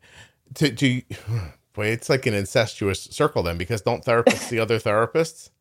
[0.55, 1.01] to to
[1.73, 5.49] boy, it's like an incestuous circle then because don't therapists see other therapists?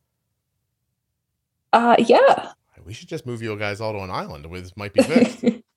[1.70, 2.52] Uh yeah.
[2.82, 5.44] We should just move you guys all to an island this might be fixed.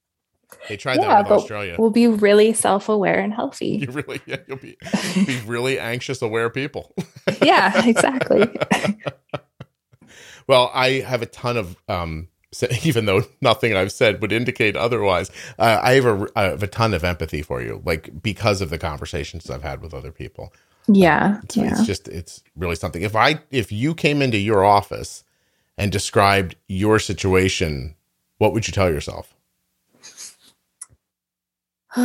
[0.68, 1.76] they tried yeah, that in Australia.
[1.78, 3.78] We'll be really self-aware and healthy.
[3.82, 4.78] You really yeah, you'll be
[5.26, 6.94] be really anxious aware people.
[7.42, 8.48] yeah, exactly.
[10.48, 12.28] Well, I have a ton of, um,
[12.84, 16.68] even though nothing I've said would indicate otherwise, uh, I, have a, I have a
[16.68, 20.54] ton of empathy for you, like because of the conversations I've had with other people.
[20.88, 21.72] Yeah, it's, yeah.
[21.72, 23.02] it's just it's really something.
[23.02, 25.24] If I if you came into your office
[25.78, 27.96] and described your situation,
[28.40, 29.34] what would you tell yourself?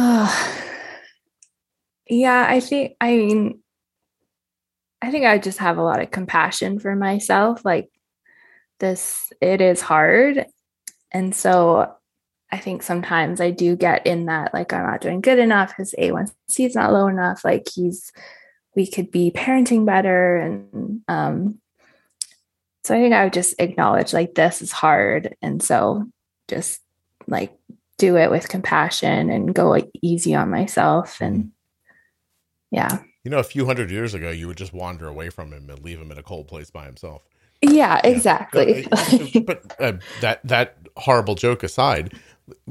[2.08, 3.62] yeah, I think I mean
[5.02, 7.64] I think I just have a lot of compassion for myself.
[7.64, 7.90] Like
[8.78, 10.44] this it is hard
[11.12, 11.94] and so
[12.52, 15.94] i think sometimes i do get in that like i'm not doing good enough his
[15.98, 18.12] a1c is not low enough like he's
[18.74, 21.58] we could be parenting better and um
[22.84, 26.04] so i think i would just acknowledge like this is hard and so
[26.48, 26.80] just
[27.26, 27.52] like
[27.98, 31.50] do it with compassion and go like easy on myself and mm-hmm.
[32.70, 35.68] yeah you know a few hundred years ago you would just wander away from him
[35.70, 37.22] and leave him in a cold place by himself
[37.62, 38.86] yeah, exactly.
[39.10, 39.40] Yeah.
[39.40, 42.14] but uh, that that horrible joke aside,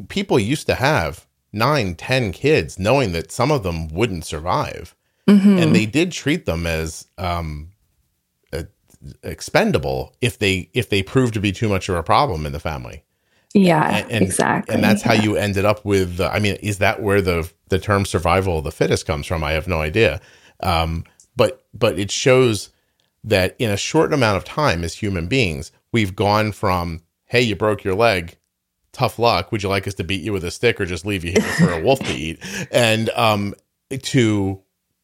[0.08, 4.96] people used to have nine, ten kids, knowing that some of them wouldn't survive,
[5.28, 5.58] mm-hmm.
[5.58, 7.72] and they did treat them as um,
[8.54, 8.64] uh,
[9.24, 12.60] expendable if they if they proved to be too much of a problem in the
[12.60, 13.04] family.
[13.56, 14.76] Yeah, and, and exactly.
[14.76, 16.20] And that's how you ended up with.
[16.20, 19.46] Uh, I mean, is that where the the term "survival of the fittest" comes from?
[19.46, 20.20] I have no idea.
[20.60, 21.06] Um,
[21.38, 22.70] but but it shows
[23.24, 27.56] that in a short amount of time as human beings, we've gone from, hey, you
[27.56, 28.38] broke your leg,
[28.92, 29.54] tough luck.
[29.54, 31.42] Would you like us to beat you with a stick or just leave you here
[31.42, 32.40] for a wolf to eat?
[32.72, 33.56] And um,
[33.90, 34.62] to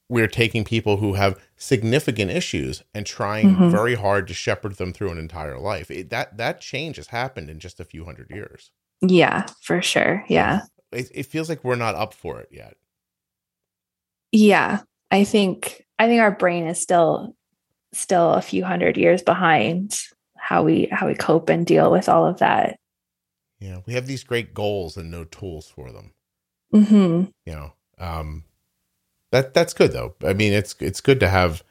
[0.10, 3.70] we're taking people who have significant issues and trying mm-hmm.
[3.70, 5.92] very hard to shepherd them through an entire life.
[5.92, 8.72] It, that that change has happened in just a few hundred years.
[9.02, 10.26] Yeah, for sure.
[10.28, 10.62] Yeah.
[10.92, 12.78] It, it feels like we're not up for it yet.
[14.32, 14.80] Yeah,
[15.12, 17.36] I think I think our brain is still
[17.94, 20.00] still a few hundred years behind
[20.38, 22.80] how we how we cope and deal with all of that.
[23.60, 26.14] Yeah, we have these great goals and no tools for them.
[26.74, 27.26] Mm-hmm.
[27.46, 28.46] You know, um,
[29.32, 30.16] that that's good though.
[30.24, 31.64] I mean, it's it's good to have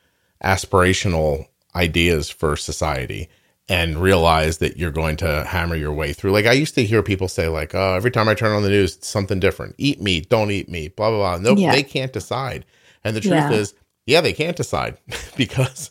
[0.42, 3.28] aspirational ideas for society
[3.68, 6.32] and realize that you're going to hammer your way through.
[6.32, 8.68] Like I used to hear people say, like, "Oh, every time I turn on the
[8.68, 9.76] news, it's something different.
[9.78, 11.72] Eat meat, don't eat meat, blah blah blah." Nope, yeah.
[11.72, 12.66] they can't decide.
[13.04, 13.52] And the truth yeah.
[13.52, 13.74] is,
[14.06, 14.98] yeah, they can't decide
[15.36, 15.90] because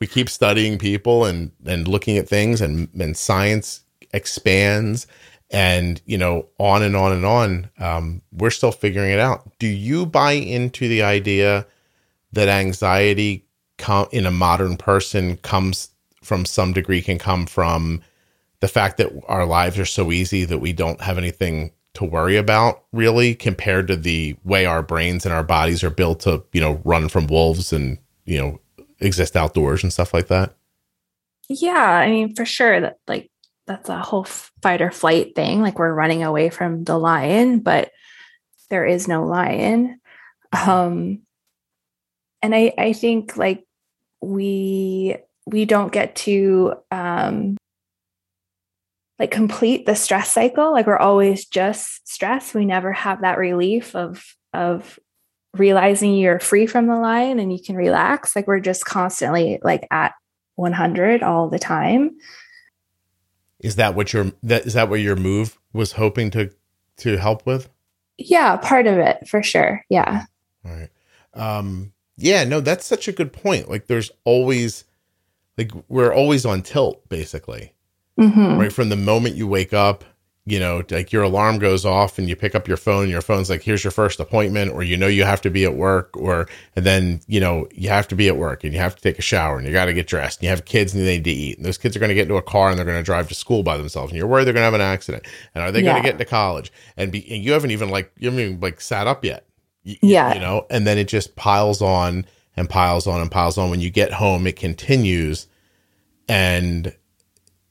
[0.00, 3.82] we keep studying people and and looking at things and and science
[4.12, 5.06] expands
[5.50, 9.58] and you know on and on and on um, we're still figuring it out.
[9.58, 11.66] Do you buy into the idea
[12.32, 13.46] that anxiety
[13.78, 15.90] com- in a modern person comes
[16.22, 18.02] from some degree can come from
[18.60, 22.36] the fact that our lives are so easy that we don't have anything to worry
[22.36, 26.60] about really compared to the way our brains and our bodies are built to you
[26.60, 28.60] know run from wolves and you know
[29.00, 30.54] exist outdoors and stuff like that?
[31.48, 33.30] Yeah i mean for sure that like
[33.68, 37.90] that's a whole fight or flight thing like we're running away from the lion but
[38.70, 40.00] there is no lion.
[40.52, 41.22] Um
[42.42, 43.64] and i i think like
[44.20, 45.16] we
[45.46, 47.56] we don't get to um
[49.18, 50.72] like complete the stress cycle.
[50.72, 52.54] Like we're always just stressed.
[52.54, 54.98] We never have that relief of of
[55.56, 58.36] realizing you're free from the line and you can relax.
[58.36, 60.12] Like we're just constantly like at
[60.56, 62.16] 100 all the time
[63.60, 66.50] is that what your that is that what your move was hoping to
[66.98, 67.68] to help with?
[68.16, 69.84] Yeah part of it for sure.
[69.88, 70.24] Yeah.
[70.64, 70.90] All right.
[71.34, 73.68] Um yeah no that's such a good point.
[73.68, 74.84] Like there's always
[75.56, 77.74] like we're always on tilt basically.
[78.18, 78.58] Mm-hmm.
[78.58, 80.04] right from the moment you wake up
[80.50, 83.20] you know like your alarm goes off and you pick up your phone and your
[83.20, 86.16] phone's like here's your first appointment or you know you have to be at work
[86.16, 89.02] or and then you know you have to be at work and you have to
[89.02, 91.16] take a shower and you got to get dressed and you have kids and they
[91.16, 91.56] need to eat.
[91.56, 93.28] And those kids are going to get into a car and they're going to drive
[93.28, 95.26] to school by themselves and you're worried they're going to have an accident.
[95.54, 95.92] And are they yeah.
[95.92, 96.72] going to get into college?
[96.96, 99.46] And, be, and you haven't even like you haven't even like sat up yet.
[99.82, 100.34] You, yeah.
[100.34, 102.26] you know and then it just piles on
[102.56, 103.70] and piles on and piles on.
[103.70, 105.46] When you get home it continues.
[106.30, 106.94] And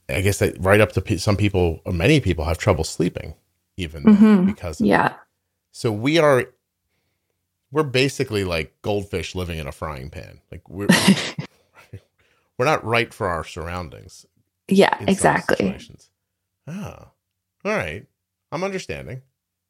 [0.10, 3.34] I guess that right up to some people or many people have trouble sleeping
[3.76, 4.46] even mm-hmm.
[4.46, 5.16] because yeah.
[5.72, 6.46] So we are
[7.72, 10.42] we're basically like goldfish living in a frying pan.
[10.52, 10.88] Like we're
[12.58, 14.26] we're not right for our surroundings.
[14.68, 15.78] Yeah, exactly.
[16.68, 17.12] Oh.
[17.66, 18.06] All right.
[18.52, 19.22] I'm understanding.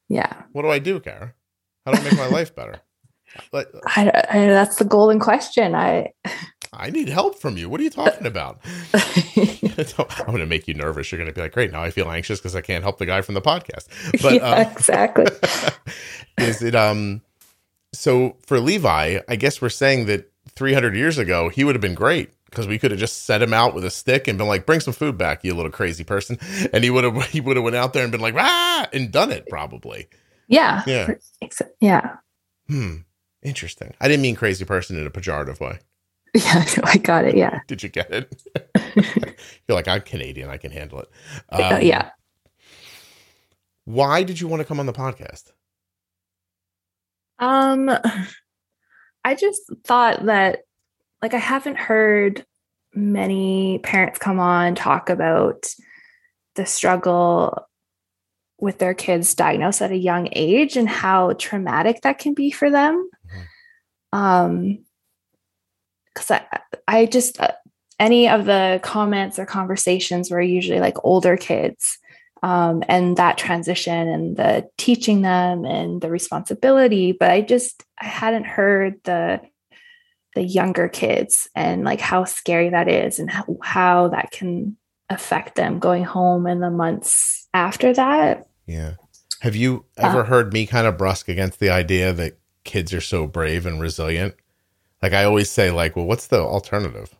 [0.08, 0.42] Yeah.
[0.52, 1.34] What do I do, Kara?
[1.84, 2.80] How do I make my life better?
[3.52, 5.74] Like, I, I, that's the golden question.
[5.74, 6.12] I
[6.72, 7.68] I need help from you.
[7.68, 8.60] What are you talking about?
[8.94, 11.10] I'm going to make you nervous.
[11.10, 11.72] You're going to be like, great.
[11.72, 13.86] Now I feel anxious because I can't help the guy from the podcast.
[14.22, 15.26] But yeah, um, exactly.
[16.38, 17.22] is it, um,
[17.92, 21.94] so for Levi, I guess we're saying that 300 years ago, he would have been
[21.94, 24.66] great because we could have just set him out with a stick and been like,
[24.66, 26.38] bring some food back, you little crazy person.
[26.72, 29.10] And he would have, he would have went out there and been like, ah, and
[29.10, 30.08] done it probably.
[30.48, 30.82] Yeah.
[30.86, 31.14] Yeah.
[31.80, 32.16] Yeah.
[32.68, 32.96] Hmm.
[33.42, 33.94] Interesting.
[34.00, 35.78] I didn't mean crazy person in a pejorative way.
[36.34, 37.36] Yeah, I got it.
[37.38, 37.60] Yeah.
[37.66, 38.42] Did you get it?
[39.66, 40.50] You're like, I'm Canadian.
[40.50, 41.08] I can handle it.
[41.50, 42.10] Uh, um, yeah.
[43.86, 45.52] Why did you want to come on the podcast?
[47.38, 47.90] Um,
[49.24, 50.60] I just thought that,
[51.22, 52.44] like, I haven't heard
[52.94, 55.66] many parents come on talk about
[56.56, 57.66] the struggle
[58.58, 62.70] with their kids diagnosed at a young age and how traumatic that can be for
[62.70, 63.08] them.
[64.12, 64.84] Um,
[66.14, 67.52] because I, I just uh,
[68.00, 71.98] any of the comments or conversations were usually like older kids
[72.42, 78.06] um, and that transition and the teaching them and the responsibility but i just i
[78.06, 79.40] hadn't heard the
[80.34, 84.76] the younger kids and like how scary that is and how, how that can
[85.10, 88.46] affect them going home in the months after that.
[88.66, 88.94] Yeah.
[89.40, 92.38] Have you ever uh, heard me kind of brusque against the idea that
[92.68, 94.34] kids are so brave and resilient
[95.02, 97.14] like I always say, like, well, what's the alternative?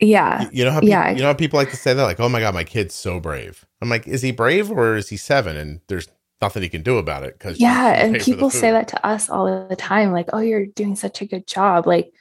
[0.00, 0.48] Yeah.
[0.52, 1.10] You, know how people, yeah.
[1.10, 3.20] you know how people like to say that, like, oh my god, my kid's so
[3.20, 3.66] brave.
[3.80, 6.08] I'm like, is he brave or is he seven and there's
[6.40, 7.38] nothing he can do about it?
[7.38, 10.96] Because yeah, and people say that to us all the time, like, oh, you're doing
[10.96, 11.86] such a good job.
[11.86, 12.12] Like,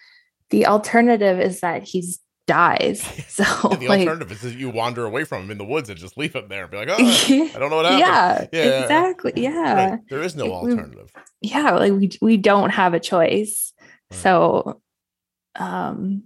[0.49, 3.03] the alternative is that he's dies.
[3.35, 5.99] So the like, alternative is that you wander away from him in the woods and
[5.99, 8.49] just leave him there and be like, oh, I don't know what happened.
[8.53, 9.33] Yeah, yeah, exactly.
[9.35, 9.99] Yeah, right.
[10.09, 11.11] there is no alternative.
[11.41, 13.73] yeah, like we we don't have a choice.
[14.11, 14.81] So
[15.55, 16.23] um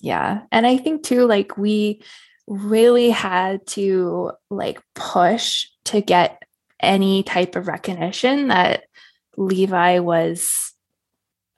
[0.00, 0.42] yeah.
[0.52, 2.02] And I think too like we
[2.46, 6.42] really had to like push to get
[6.80, 8.84] any type of recognition that
[9.36, 10.72] Levi was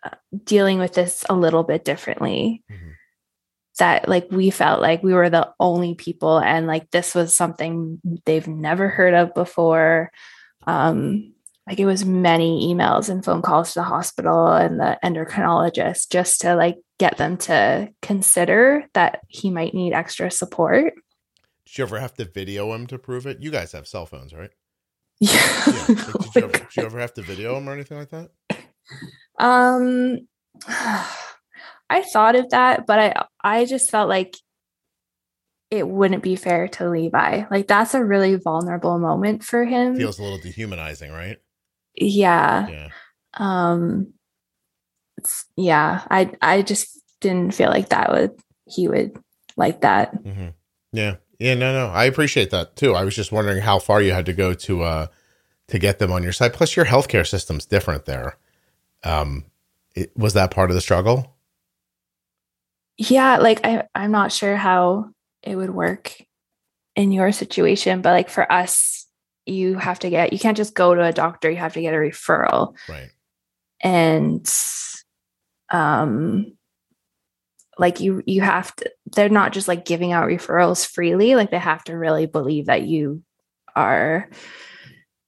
[0.02, 0.10] uh,
[0.44, 2.62] dealing with this a little bit differently.
[2.70, 2.87] Mm-hmm.
[3.78, 8.00] That like we felt like we were the only people and like this was something
[8.24, 10.10] they've never heard of before.
[10.66, 11.32] Um
[11.68, 16.40] like it was many emails and phone calls to the hospital and the endocrinologist just
[16.40, 20.94] to like get them to consider that he might need extra support.
[21.66, 23.40] Did you ever have to video him to prove it?
[23.40, 24.50] You guys have cell phones, right?
[25.20, 25.32] Yeah.
[25.66, 25.84] yeah.
[25.88, 28.30] Like, did, you ever, did, you ever, have to video him or anything like that?
[29.38, 30.28] Um,
[31.90, 34.34] I thought of that, but I I just felt like
[35.70, 37.44] it wouldn't be fair to Levi.
[37.50, 39.96] Like that's a really vulnerable moment for him.
[39.96, 41.38] Feels a little dehumanizing, right?
[42.00, 42.88] yeah yeah
[43.34, 44.12] um
[45.56, 48.32] yeah i i just didn't feel like that would
[48.66, 49.16] he would
[49.56, 50.48] like that mm-hmm.
[50.92, 54.12] yeah yeah no no i appreciate that too i was just wondering how far you
[54.12, 55.06] had to go to uh
[55.66, 58.36] to get them on your side plus your healthcare system's different there
[59.04, 59.44] um
[59.94, 61.36] it, was that part of the struggle
[62.98, 65.08] yeah like i i'm not sure how
[65.42, 66.14] it would work
[66.96, 68.98] in your situation but like for us
[69.48, 71.94] you have to get you can't just go to a doctor you have to get
[71.94, 72.74] a referral.
[72.88, 73.10] Right.
[73.80, 74.46] And
[75.70, 76.52] um
[77.78, 81.58] like you you have to they're not just like giving out referrals freely like they
[81.58, 83.22] have to really believe that you
[83.74, 84.28] are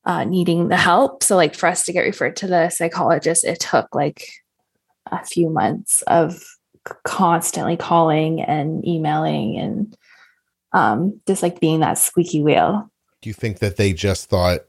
[0.06, 1.22] uh, needing the help.
[1.22, 4.26] So like for us to get referred to the psychologist it took like
[5.10, 6.42] a few months of
[7.04, 9.96] constantly calling and emailing and
[10.72, 14.60] um just like being that squeaky wheel Do you think that they just thought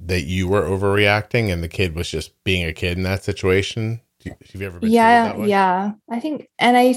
[0.00, 4.00] that you were overreacting and the kid was just being a kid in that situation?
[4.20, 6.94] Do you, have you ever been yeah that yeah i think and i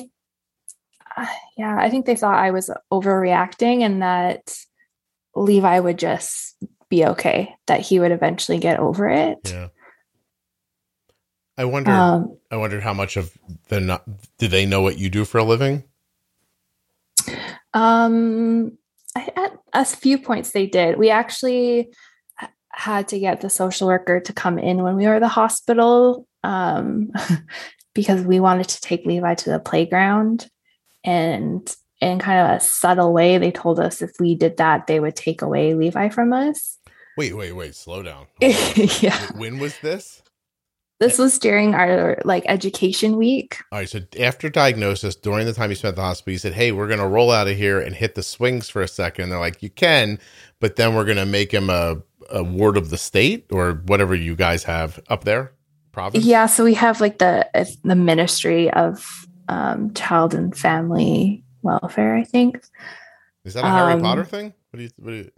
[1.16, 1.26] uh,
[1.58, 4.58] yeah i think they thought i was overreacting and that
[5.36, 6.56] levi would just
[6.90, 9.68] be okay that he would eventually get over it Yeah.
[11.58, 11.92] I wonder.
[11.92, 13.38] um I wondered how much of
[13.70, 14.04] the not.
[14.38, 15.84] Do they know what you do for a living?
[17.74, 18.78] um
[19.16, 21.90] I, at a few points they did we actually
[22.70, 26.28] had to get the social worker to come in when we were at the hospital
[26.44, 27.12] um
[27.94, 30.48] because we wanted to take levi to the playground
[31.04, 35.00] and in kind of a subtle way they told us if we did that they
[35.00, 36.78] would take away levi from us
[37.18, 37.74] Wait, wait, wait.
[37.74, 38.28] Slow down.
[39.02, 40.22] Yeah When was this?
[41.00, 43.90] This was during our like education week All right.
[43.90, 46.88] So after diagnosis, during the time you spent at the hospital, you said, "Hey, we're
[46.88, 49.30] going to roll out of here and hit the swings for a second.
[49.30, 50.20] They're like, "You can,
[50.60, 51.98] but then we're going to make him a,
[52.32, 55.52] a ward of the state or whatever you guys have up there,
[55.92, 57.48] province." yeah so we have like the
[57.84, 62.60] the ministry of um child and family welfare i think
[63.46, 64.54] Is that a Harry Um, Potter thing?
[64.72, 64.90] What do you?
[64.98, 65.32] What do you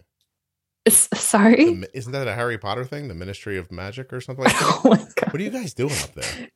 [0.88, 3.08] sorry the, isn't that a Harry Potter thing?
[3.08, 4.80] The Ministry of Magic or something like that?
[4.84, 6.48] oh what are you guys doing up there?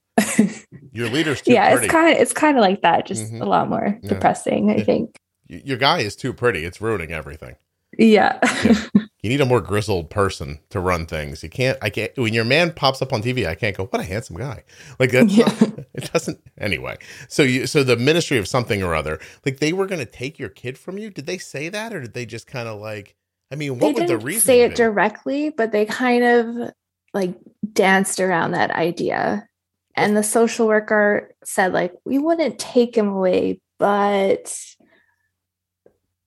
[0.93, 1.87] Your leader's too yeah pretty.
[1.87, 3.41] it's kind of it's kind of like that just Mhm.
[3.43, 4.09] a lot more Yeah.
[4.09, 4.85] depressing i Yeah.
[4.85, 5.17] think
[5.49, 6.65] Your guy is too pretty.
[6.65, 7.57] It's ruining everything.
[7.99, 8.39] yeah
[9.23, 11.43] You need a more grizzled person to run things.
[11.43, 11.79] You can't.
[11.81, 12.13] I can't.
[12.19, 13.87] When your man pops up on TV, I can't go.
[13.87, 14.65] What a handsome guy!
[14.99, 15.33] Like that's.
[15.35, 15.47] Yeah.
[15.47, 16.41] Not, it doesn't.
[16.59, 17.67] Anyway, so you.
[17.67, 20.77] So the Ministry of something or other, like they were going to take your kid
[20.77, 21.09] from you.
[21.09, 23.15] Did they say that, or did they just kind of like?
[23.55, 24.75] I mean, they what would the reason say it be?
[24.75, 26.73] directly but they kind of
[27.13, 27.39] like
[27.73, 29.49] danced around that idea.
[29.95, 34.53] And the social worker said like we wouldn't take him away but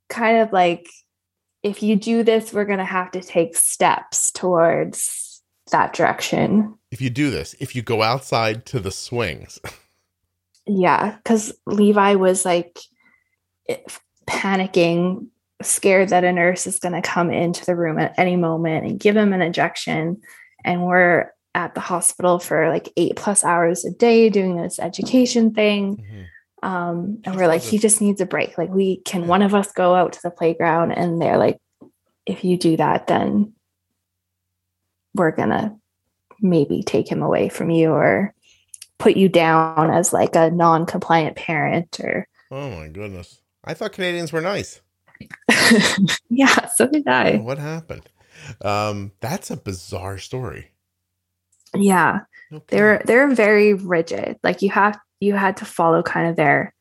[0.07, 0.87] kind of like
[1.63, 6.77] if you do this we're going to have to take steps towards that direction.
[6.91, 9.59] If you do this, if you go outside to the swings,
[10.65, 12.79] yeah because levi was like
[14.25, 15.27] panicking
[15.61, 18.99] scared that a nurse is going to come into the room at any moment and
[18.99, 20.21] give him an injection.
[20.63, 25.53] And we're at the hospital for like eight plus hours a day doing this education
[25.53, 26.05] thing.
[26.61, 28.57] Um and we're like he just needs a break.
[28.57, 31.59] Like we can one of us go out to the playground and they're like
[32.25, 33.53] if you do that then
[35.15, 35.75] we're gonna
[36.41, 38.33] maybe take him away from you or
[38.99, 43.41] put you down as like a non-compliant parent or oh my goodness!
[43.63, 44.81] I thought Canadians were nice.
[46.29, 48.03] yeah so did i What happened?
[48.61, 50.71] Um, that's a bizarre story.
[51.75, 52.21] yeah
[52.53, 52.63] Okay.
[52.77, 56.73] they're they're very rigid like you have you had to follow kind of their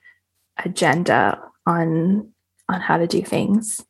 [0.65, 2.33] agenda on
[2.69, 3.81] on how to do things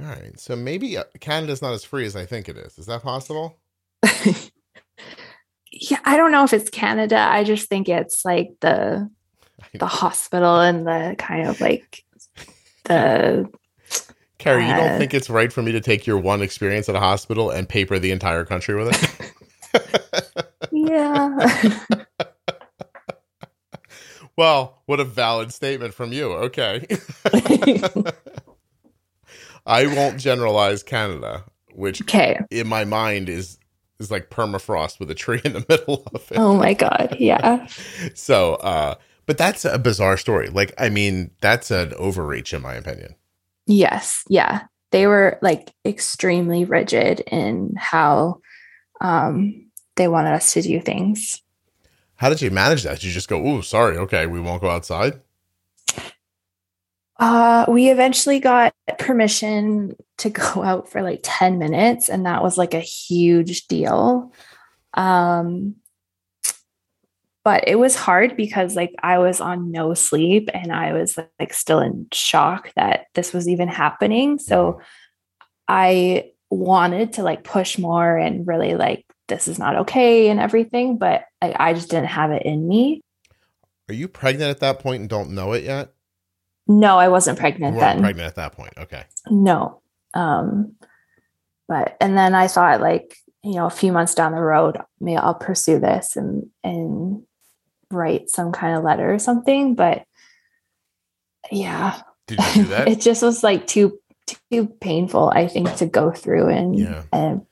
[0.00, 0.38] All right.
[0.40, 2.78] So maybe uh, Canada's not as free as I think it is.
[2.78, 3.58] Is that possible?
[5.70, 9.08] yeah i don't know if it's canada i just think it's like the
[9.78, 12.04] the hospital and the kind of like
[12.84, 13.48] the
[14.42, 17.00] Kara, you don't think it's right for me to take your one experience at a
[17.00, 19.32] hospital and paper the entire country with it?
[20.72, 21.84] yeah
[24.36, 26.32] well, what a valid statement from you.
[26.32, 26.86] Okay.
[29.64, 33.58] I won't generalize Canada, which okay in my mind is
[34.00, 36.36] is like permafrost with a tree in the middle of it.
[36.36, 37.64] oh my god yeah
[38.14, 40.48] So, uh but that's a bizarre story.
[40.48, 43.14] Like, I mean, that's an overreach in my opinion.
[43.72, 44.64] Yes, yeah.
[44.90, 48.40] They were like extremely rigid in how
[49.00, 51.40] um they wanted us to do things.
[52.16, 52.96] How did you manage that?
[52.96, 55.22] Did you just go, "Oh, sorry, okay, we won't go outside"?
[57.18, 62.58] Uh we eventually got permission to go out for like 10 minutes and that was
[62.58, 64.32] like a huge deal.
[64.92, 65.76] Um
[67.44, 71.52] but it was hard because like I was on no sleep and I was like
[71.52, 74.38] still in shock that this was even happening.
[74.38, 74.80] So
[75.66, 80.98] I wanted to like push more and really like this is not okay and everything,
[80.98, 83.00] but I, I just didn't have it in me.
[83.88, 85.92] Are you pregnant at that point and don't know it yet?
[86.68, 88.00] No, I wasn't pregnant then.
[88.00, 88.72] pregnant at that point.
[88.78, 89.04] Okay.
[89.30, 89.82] No.
[90.14, 90.76] Um,
[91.66, 95.16] but and then I thought like, you know, a few months down the road, maybe
[95.16, 97.22] I'll pursue this and and
[97.92, 99.74] write some kind of letter or something.
[99.74, 100.04] But
[101.50, 102.00] yeah.
[102.26, 102.88] Did you do that?
[102.88, 103.98] it just was like too
[104.50, 107.02] too painful, I think, to go through and Yeah.
[107.12, 107.44] and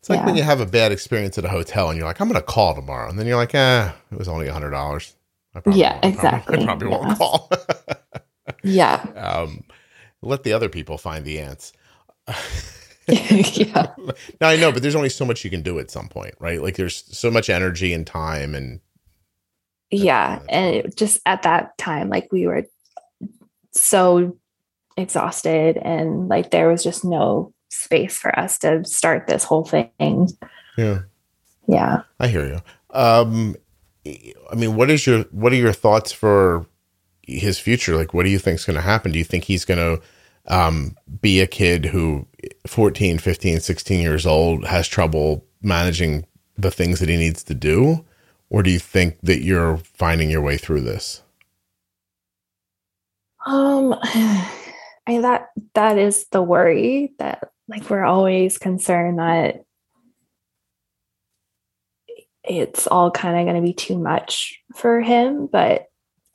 [0.00, 2.28] It's like when you have a bad experience at a hotel and you're like, I'm
[2.28, 3.08] going to call tomorrow.
[3.08, 5.14] And then you're like, eh, it was only a hundred dollars.
[5.72, 6.58] Yeah, exactly.
[6.58, 6.64] I exactly.
[6.64, 6.98] probably Yeah.
[6.98, 7.50] won't call.
[8.62, 8.94] yeah.
[9.16, 9.64] um,
[10.22, 11.72] let the other people find the ants.
[13.08, 13.86] yeah.
[14.40, 16.60] Now I know, but there's only so much you can do at some point, right?
[16.62, 18.80] Like there's so much energy and time and
[19.90, 20.40] Yeah.
[20.48, 22.64] And it just at that time, like we were
[23.72, 24.36] so
[24.96, 30.28] exhausted and like there was just no space for us to start this whole thing.
[30.76, 31.00] yeah.
[31.66, 32.02] Yeah.
[32.18, 32.60] I hear you.
[32.98, 33.54] Um,
[34.06, 36.66] I mean, what is your what are your thoughts for
[37.22, 37.94] his future?
[37.94, 39.12] Like, what do you think is going to happen?
[39.12, 40.02] Do you think he's going to
[40.46, 42.26] um, be a kid who
[42.66, 46.24] 14, 15, 16 years old has trouble managing
[46.56, 48.04] the things that he needs to do?
[48.50, 51.22] Or do you think that you're finding your way through this?
[53.46, 53.94] Um
[55.08, 59.64] I that that is the worry that like we're always concerned that
[62.44, 65.86] it's all kind of going to be too much for him but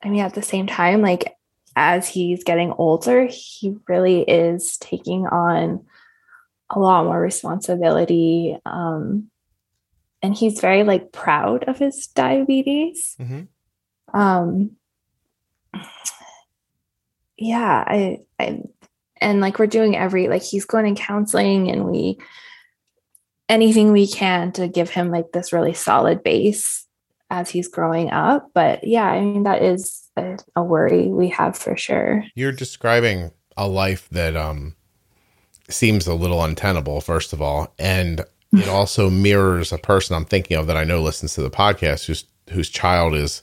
[0.04, 1.36] I mean at the same time like
[1.76, 5.86] as he's getting older he really is taking on
[6.70, 9.30] a lot more responsibility um
[10.24, 13.16] and he's very like proud of his diabetes.
[13.20, 13.48] Mhm.
[14.14, 14.72] um
[17.38, 18.62] yeah I, I
[19.20, 22.18] and like we're doing every like he's going in counseling and we
[23.50, 26.88] anything we can to give him like this really solid base
[27.30, 28.50] as he's growing up.
[28.54, 32.24] But yeah i mean that is a, a worry we have for sure.
[32.36, 34.76] You're describing a life that um,
[35.70, 40.58] seems a little untenable, first of all, and it also mirrors a person I'm thinking
[40.58, 43.42] of that I know listens to the podcast whose whose child is,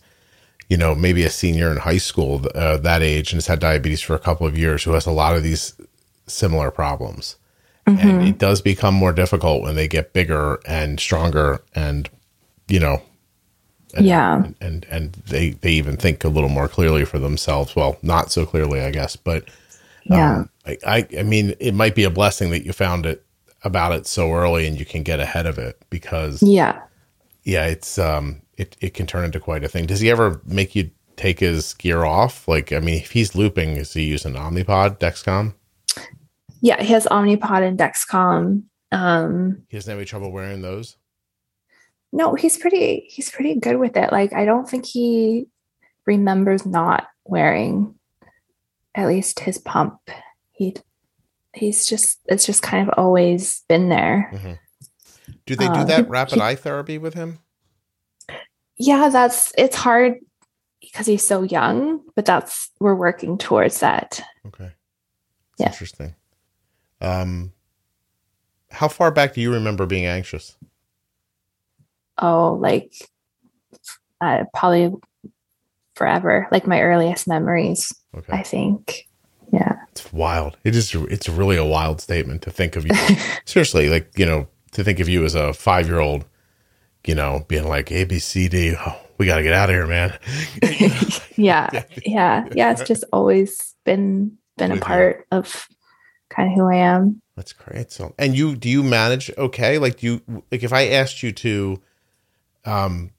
[0.68, 4.00] you know, maybe a senior in high school, uh, that age, and has had diabetes
[4.00, 5.74] for a couple of years, who has a lot of these
[6.26, 7.36] similar problems,
[7.86, 12.08] and it does become more difficult when they get bigger and stronger, and
[12.68, 13.02] you know,
[13.94, 14.44] and, Yeah.
[14.60, 17.74] and and they they even think a little more clearly for themselves.
[17.74, 19.48] Well, not so clearly, I guess, but
[20.04, 23.24] yeah um, I, I I mean, it might be a blessing that you found it
[23.62, 26.80] about it so early and you can get ahead of it because yeah
[27.42, 29.86] yeah, it's um it it can turn into quite a thing.
[29.86, 32.46] Does he ever make you take his gear off?
[32.46, 35.54] Like, I mean, if he's looping, is he using Omnipod, Dexcom?
[36.62, 40.96] yeah he has omnipod and dexcom um He doesn't have any trouble wearing those.
[42.12, 45.46] no he's pretty he's pretty good with it like i don't think he
[46.04, 47.94] remembers not wearing
[48.94, 49.98] at least his pump
[50.52, 50.74] he
[51.54, 54.30] he's just it's just kind of always been there
[55.46, 57.38] Do they do Uh, that rapid he- eye therapy with him?
[58.76, 60.14] yeah that's it's hard
[60.80, 64.74] because he's so young but that's we're working towards that Okay, That's
[65.58, 65.66] Yeah.
[65.66, 66.14] interesting.
[67.02, 67.52] Um,
[68.70, 70.56] how far back do you remember being anxious?
[72.18, 72.92] oh like
[74.20, 74.92] uh, probably
[75.96, 79.06] forever like my earliest memories Okay, i think
[79.52, 80.56] yeah it's wild.
[80.64, 80.94] It is.
[80.94, 82.94] It's really a wild statement to think of you.
[83.44, 86.24] seriously, like you know, to think of you as a five year old,
[87.06, 88.74] you know, being like A B C D.
[88.78, 90.18] Oh, we got to get out of here, man.
[91.36, 95.68] yeah yeah yeah it's just always been been a part of
[96.28, 97.90] kind of who i am That's great.
[97.90, 99.78] So, and you do you manage okay?
[99.78, 101.80] Like, do you like if I asked you to,
[102.64, 103.10] um,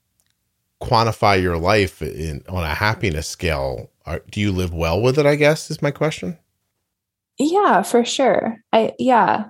[0.80, 3.90] quantify your life in on a happiness scale?
[4.06, 5.26] Are, do you live well with it?
[5.26, 6.38] I guess is my question.
[7.42, 8.62] Yeah for sure.
[8.72, 9.46] I yeah.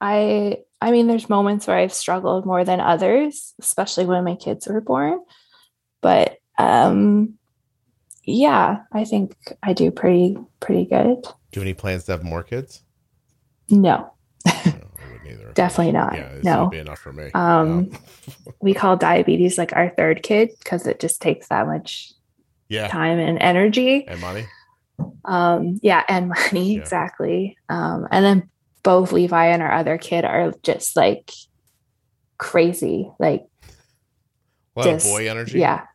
[0.00, 4.66] I i mean there's moments where i've struggled more than others especially when my kids
[4.66, 5.20] were born.
[6.00, 7.38] But um
[8.24, 11.22] yeah i think i do pretty pretty good.
[11.22, 12.82] Do you have any plans to have more kids?
[13.68, 14.12] no.
[15.24, 15.52] Either.
[15.54, 16.14] definitely not.
[16.14, 16.66] Yeah, no.
[16.66, 17.30] be enough for me.
[17.32, 17.92] Um,
[18.60, 22.12] we call diabetes like our third kid because it just takes that much
[22.68, 24.06] yeah, time and energy.
[24.08, 24.46] And money.
[25.24, 26.80] Um yeah and money Yeah.
[26.80, 28.50] exactly um and then
[28.82, 31.30] both levi and our other kid are just like
[32.38, 33.44] crazy like
[34.76, 35.58] A lot Just- boy energy.
[35.60, 35.86] yeah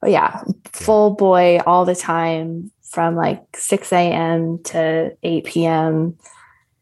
[0.00, 0.42] but yeah
[0.72, 6.16] full boy all the time from like 6 a.m to 8 p.m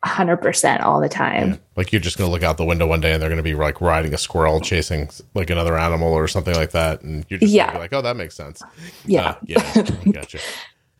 [0.04, 1.56] 100% all the time Yeah.
[1.76, 3.80] Like you're just gonna look out the window one day and they're gonna be like
[3.80, 7.66] riding a squirrel chasing like another animal or something like that, and you're just Yeah.
[7.66, 8.62] gonna be like, oh, that makes sense.
[9.04, 10.38] yeah Uh, yeah, gotcha.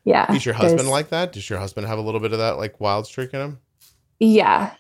[0.09, 1.33] Yeah Is your husband like that?
[1.33, 3.59] Does your husband have a little bit of that like wild streak in him?
[4.21, 4.73] yeah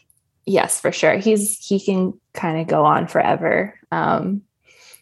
[0.47, 4.43] yes for sure he's he can kind of go on forever um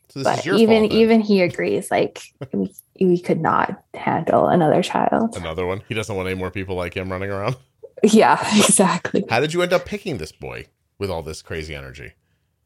[0.08, 2.20] So this but even fault, even he agrees like
[2.52, 5.36] we, we could not handle another child.
[5.36, 5.82] Another one.
[5.88, 7.56] He doesn't want any more people like him running around.
[8.02, 9.24] Yeah, exactly.
[9.28, 10.66] How did you end up picking this boy
[10.98, 12.12] with all this crazy energy?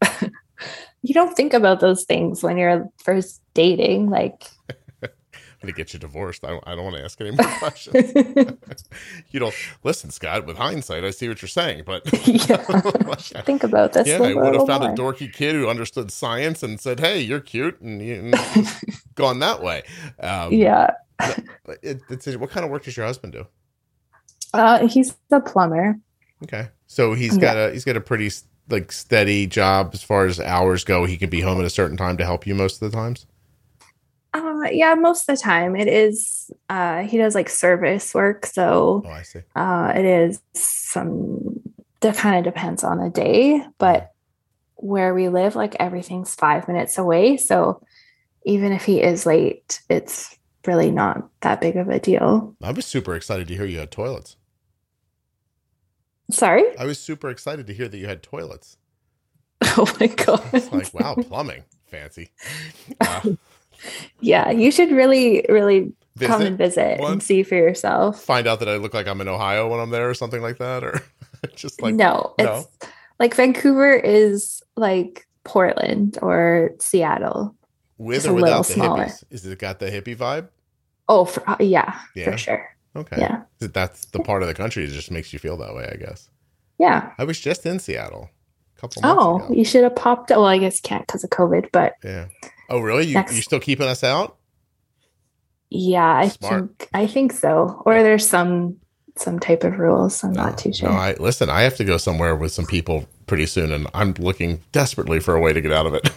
[1.03, 4.11] You don't think about those things when you're first dating.
[4.11, 4.45] Like,
[5.63, 6.43] I'm gonna get you divorced.
[6.45, 8.13] I don't, I don't want to ask any more questions.
[9.31, 9.55] you don't
[9.85, 10.47] listen, Scott.
[10.47, 12.57] With hindsight, I see what you're saying, but yeah,
[13.43, 14.09] think about this.
[14.09, 14.93] yeah, I would have found more.
[14.93, 18.35] a dorky kid who understood science and said, "Hey, you're cute," and, and
[19.15, 19.83] gone that way.
[20.19, 20.93] Um, Yeah,
[21.83, 23.47] it, it's what kind of work does your husband do?
[24.55, 25.99] uh, he's a plumber.
[26.43, 28.31] Okay, so he's got a he's got a pretty
[28.71, 31.05] like steady job as far as hours go.
[31.05, 33.27] He can be home at a certain time to help you most of the times.
[34.33, 36.51] Uh, yeah, most of the time it is.
[36.69, 39.41] Uh, he does like service work, so Oh, I see.
[39.57, 41.61] uh, it is some.
[42.01, 44.13] That kind of depends on the day, but
[44.77, 47.83] where we live, like everything's five minutes away, so
[48.47, 50.35] even if he is late, it's
[50.67, 52.55] really not that big of a deal.
[52.63, 54.37] I was super excited to hear you had toilets.
[56.31, 56.65] Sorry.
[56.79, 58.77] I was super excited to hear that you had toilets.
[59.77, 60.43] Oh my god.
[60.55, 62.31] It's like, wow, plumbing, fancy.
[63.01, 63.21] Uh,
[64.21, 68.23] Yeah, you should really, really come and visit, visit and see for yourself.
[68.23, 70.59] find out that I look like I'm in Ohio when I'm there, or something like
[70.59, 71.01] that, or
[71.57, 72.59] just like no, no?
[72.79, 77.55] it's like Vancouver is like Portland or Seattle.
[77.99, 79.05] with or without the smaller.
[79.07, 79.25] hippies.
[79.31, 80.49] Is it got the hippie vibe?
[81.09, 82.31] Oh, for, uh, yeah, Yeah.
[82.31, 82.77] for sure.
[82.97, 85.89] Okay, Yeah, that's the part of the country that just makes you feel that way.
[85.93, 86.29] I guess.
[86.79, 87.13] yeah.
[87.19, 88.31] I was just in Seattle
[88.77, 89.55] a couple months Oh, ago.
[89.55, 90.31] you should have popped.
[90.31, 92.27] Well, I guess can't because of COVID, but Yeah.
[92.71, 93.07] Oh, really?
[93.07, 94.37] You Next- you still keeping us out?
[95.71, 96.79] yeah, I Smart.
[96.79, 97.83] think I think so.
[97.85, 98.77] Or there's some
[99.17, 100.23] some type of rules.
[100.25, 100.89] I'm not too sure.
[100.89, 101.51] No, I listen.
[101.51, 105.35] I have to go somewhere with some people pretty soon, and I'm looking desperately for
[105.35, 106.11] a way to get out of it.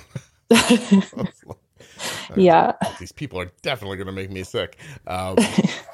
[2.36, 2.74] yeah.
[3.00, 4.78] These people are definitely going to make me sick.
[5.08, 5.38] Um,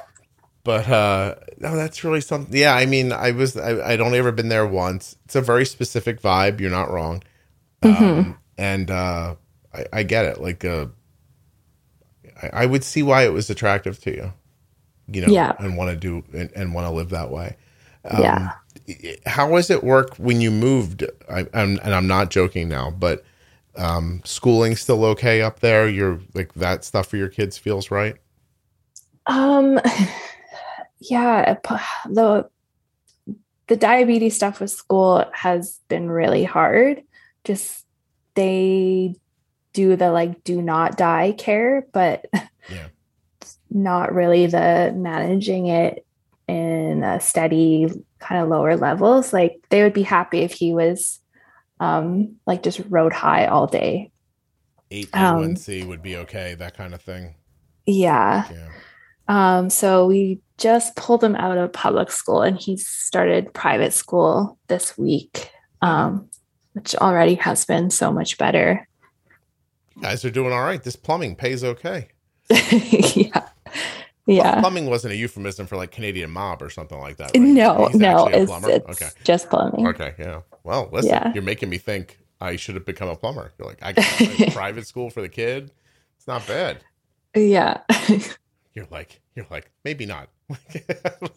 [0.64, 2.56] but uh, no, that's really something.
[2.56, 5.18] Yeah, I mean, I was I, I'd only ever been there once.
[5.26, 6.60] It's a very specific vibe.
[6.60, 7.24] You're not wrong.
[7.84, 8.32] Um, Mm-hmm.
[8.58, 9.36] and uh,
[9.74, 10.42] I, I get it.
[10.42, 10.88] Like, uh,
[12.42, 14.34] I, I would see why it was attractive to you.
[15.08, 15.56] You know, Yeah.
[15.60, 17.58] and want to do and, and want to live that way.
[18.06, 18.54] Um, yeah.
[19.26, 21.04] how does it work when you moved?
[21.30, 23.24] I, I'm, and I'm not joking now, but
[23.76, 25.88] um, schooling still okay up there?
[25.88, 28.16] You're like that stuff for your kids feels right.
[29.26, 29.80] Um,
[31.00, 31.56] yeah,
[32.06, 32.50] the
[33.68, 37.04] the diabetes stuff with school has been really hard.
[37.44, 37.86] Just
[38.36, 39.16] they
[39.80, 42.26] do the like do not die care, but
[42.70, 42.88] Yeah.
[43.70, 46.06] not really the managing it
[46.50, 47.88] in a steady
[48.20, 49.32] kind of lower levels.
[49.32, 51.20] Like they would be happy if he was
[51.80, 54.12] um like just rode high all day.
[54.92, 56.56] Eight Um, A1C would be okay.
[56.56, 57.36] That kind of thing.
[57.86, 58.50] Yeah.
[58.52, 58.70] Yeah.
[59.30, 64.58] Um, so we just pulled him out of public school and he started private school
[64.68, 65.52] this week,
[65.82, 66.28] um,
[66.74, 68.89] which already has been so much better.
[70.02, 70.82] Guys are doing all right.
[70.82, 72.08] This plumbing pays okay.
[72.72, 73.48] yeah.
[74.26, 74.60] Yeah.
[74.60, 77.32] Plumbing wasn't a euphemism for like Canadian mob or something like that.
[77.36, 77.40] right?
[77.42, 79.10] No, He's no, it's, it's okay.
[79.24, 79.88] just plumbing.
[79.88, 80.14] Okay.
[80.20, 80.42] Yeah.
[80.64, 81.34] Well, listen, Yeah.
[81.34, 83.52] you're making me think I should have become a plumber.
[83.58, 85.72] You're like, I got a private school for the kid.
[86.18, 86.80] It's not bad.
[87.36, 87.82] Yeah.
[88.76, 90.30] You're like, you're like, maybe not.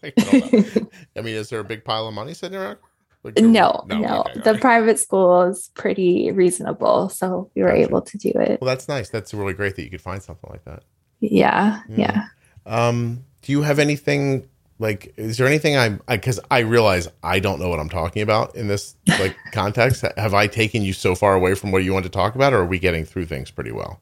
[0.02, 0.86] Like, I.
[1.16, 2.78] I mean, is there a big pile of money sitting around?
[3.24, 4.20] Like, no, no.
[4.22, 4.60] okay, the right.
[4.60, 7.08] private school is pretty reasonable.
[7.08, 7.82] So we were Gotcha.
[7.82, 8.60] able to do it.
[8.60, 9.10] Well, that's nice.
[9.10, 10.82] That's really great that you could find something like that.
[11.20, 11.82] Yeah.
[11.88, 12.26] Yeah.
[12.66, 12.88] Yeah.
[12.88, 14.48] Um, do you have anything
[14.78, 15.14] like?
[15.16, 16.00] Is there anything I'm?
[16.08, 20.04] Because I, realize I don't know what I'm talking about in this like context.
[20.16, 22.58] Have I taken you so far away from what you want to talk about, or
[22.58, 24.00] are we getting through things pretty well?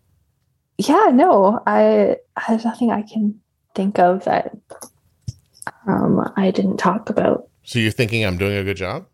[0.79, 2.17] Yeah, no, I
[2.49, 3.39] there's nothing I can
[3.75, 4.57] think of that
[5.87, 7.50] um I didn't talk about.
[7.71, 9.07] So you're thinking I'm doing a good job?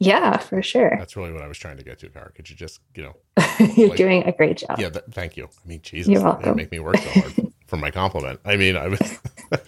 [0.00, 0.94] Yeah, for sure.
[0.98, 2.30] That's really what I was trying to get to, Kara.
[2.30, 3.16] Could you just, you know,
[3.74, 4.78] You're like- doing a great job.
[4.78, 5.44] yeah, th- thank you.
[5.44, 6.56] I mean, Jesus, You're you welcome.
[6.58, 8.38] make me work so hard for my compliment.
[8.44, 9.18] I mean, I was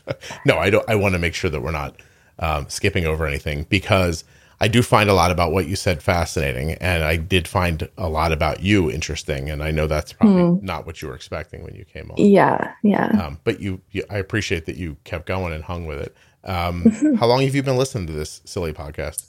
[0.44, 0.86] no, I don't.
[0.90, 2.02] I want to make sure that we're not
[2.38, 4.24] um, skipping over anything because
[4.60, 8.10] I do find a lot about what you said fascinating, and I did find a
[8.10, 11.74] lot about you interesting, and I know that's probably not what you were expecting when
[11.74, 12.18] you came on.
[12.18, 13.06] Yeah, yeah.
[13.06, 16.14] Um, but you, you, I appreciate that you kept going and hung with it.
[16.44, 17.14] Um, Mm-hmm.
[17.16, 19.26] how long have you been listening to this silly podcast?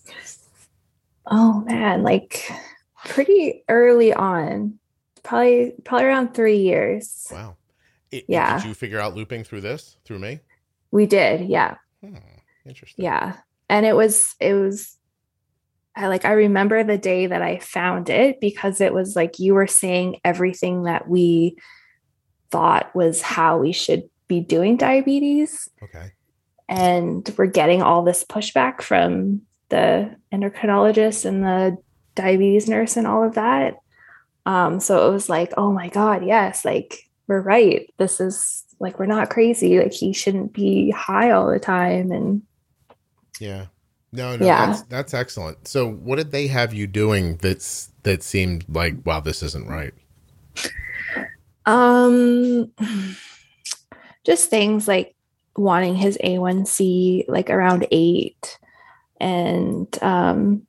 [1.25, 2.49] Oh man, like
[3.05, 4.79] pretty early on.
[5.23, 7.27] Probably probably around 3 years.
[7.31, 7.55] Wow.
[8.11, 8.59] It- Yeah.
[8.59, 10.39] Did you figure out looping through this through me?
[10.91, 11.47] We did.
[11.49, 11.75] Yeah.
[12.03, 12.15] Hmm,
[12.65, 13.03] interesting.
[13.05, 13.35] Yeah.
[13.69, 14.95] And it was it was
[15.95, 19.53] I like I remember the day that I found it because it was like you
[19.53, 21.57] were saying everything that we
[22.51, 25.67] thought was how we should be doing diabetes.
[25.83, 26.11] Okay.
[26.69, 31.77] And we're getting all this pushback from the endocrinologist and the
[32.15, 33.77] diabetes nurse and all of that.
[34.45, 37.91] Um, so it was like, oh my God, yes, like we're right.
[37.97, 39.79] This is like we're not crazy.
[39.79, 42.11] Like he shouldn't be high all the time.
[42.11, 42.43] And
[43.39, 43.65] Yeah.
[44.11, 44.67] No, no, Yeah.
[44.67, 45.67] that's that's excellent.
[45.67, 49.93] So what did they have you doing that's that seemed like wow, this isn't right?
[51.65, 52.71] um
[54.25, 55.15] just things like
[55.55, 58.57] wanting his A1C like around eight
[59.19, 60.65] and um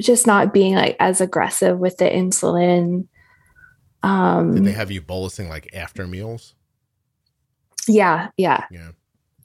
[0.00, 3.08] just not being like as aggressive with the insulin.
[4.02, 6.54] Um Did they have you bolusing like after meals?
[7.88, 8.64] yeah, yeah.
[8.70, 8.90] Yeah.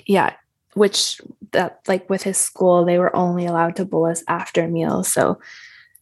[0.05, 0.33] yeah
[0.73, 5.39] which that like with his school they were only allowed to bolus after meals so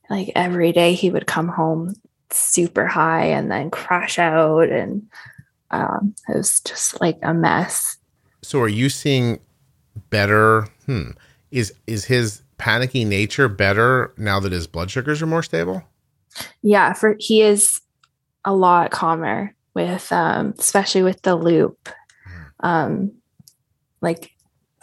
[0.09, 1.93] like every day he would come home
[2.29, 5.05] super high and then crash out and
[5.72, 7.97] um it was just like a mess.
[8.41, 9.39] So are you seeing
[10.09, 11.11] better hmm
[11.51, 15.84] is is his panicky nature better now that his blood sugars are more stable?
[16.61, 17.82] yeah for he is
[18.45, 21.89] a lot calmer with um especially with the loop.
[22.61, 23.11] Um
[24.01, 24.32] like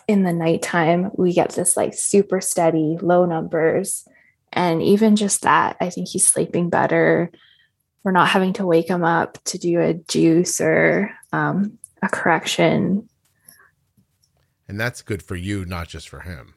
[0.06, 4.06] in the nighttime we get this like super steady low numbers.
[4.52, 7.30] And even just that i think he's sleeping better
[8.08, 13.06] we're not having to wake him up to do a juice or um, a correction
[14.66, 16.54] And that's good for you, not just for him.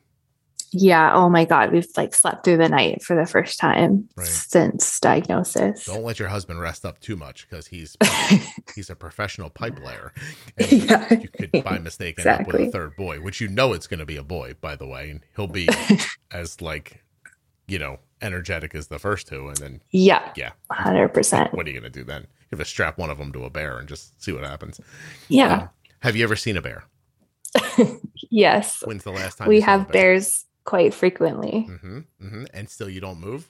[0.72, 4.26] yeah oh my god we've like slept through the night for the first time Right.
[4.28, 7.98] since diagnosis Don't let your husband rest up too much because he's
[8.76, 10.14] he's a professional pipe layer.
[10.58, 13.74] And yeah you could by mistake end up with a third boy, which you know
[13.74, 15.68] it's going to be a boy, by the way, and he'll be
[16.32, 17.04] as like,
[17.68, 21.80] you know, energetic as the first two, and then yeah yeah, 100% what are you
[21.80, 22.22] going to do then?
[22.52, 24.80] You have to strap one of them to a bear and just see what happens.
[25.30, 25.70] yeah Um,
[26.02, 26.84] have you ever seen a bear?
[28.30, 29.94] yes When's the last time we you saw a have bear?
[29.94, 32.44] bears quite frequently Mm-hmm, mm-hmm.
[32.54, 33.50] And still, you don't move.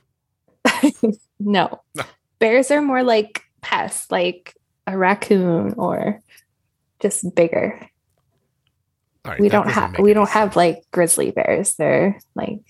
[1.40, 2.04] no No.
[2.40, 4.56] bears are more like pests like
[4.88, 6.20] a raccoon or
[7.00, 7.80] just bigger
[9.26, 12.62] All right, we don't have we don't have like grizzly bears they're like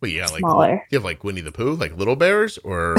[0.00, 2.96] Well, yeah, like smaller you have like Winnie the Pooh, like little bears, or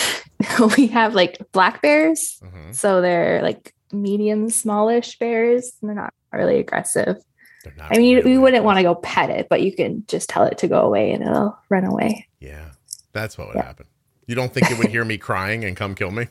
[0.76, 2.74] we have like black bears Mhm.
[2.74, 7.16] so they're like medium smallish bears and they're not really aggressive
[7.64, 10.04] They're not i mean really we wouldn't want to go pet it but you can
[10.08, 12.70] just tell it to go away and it'll run away Yeah,
[13.12, 13.64] that's what would Yeah.
[13.64, 13.86] happen.
[14.26, 16.26] You don't think it would hear me crying and come kill me?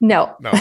[0.00, 0.52] no No,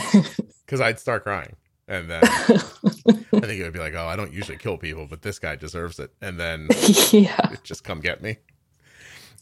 [0.66, 1.56] because I'd start crying,
[1.88, 5.22] and then I think it would be like, "Oh, I don't usually kill people, but
[5.22, 6.68] this guy deserves it," and then
[7.12, 8.38] yeah just come get me.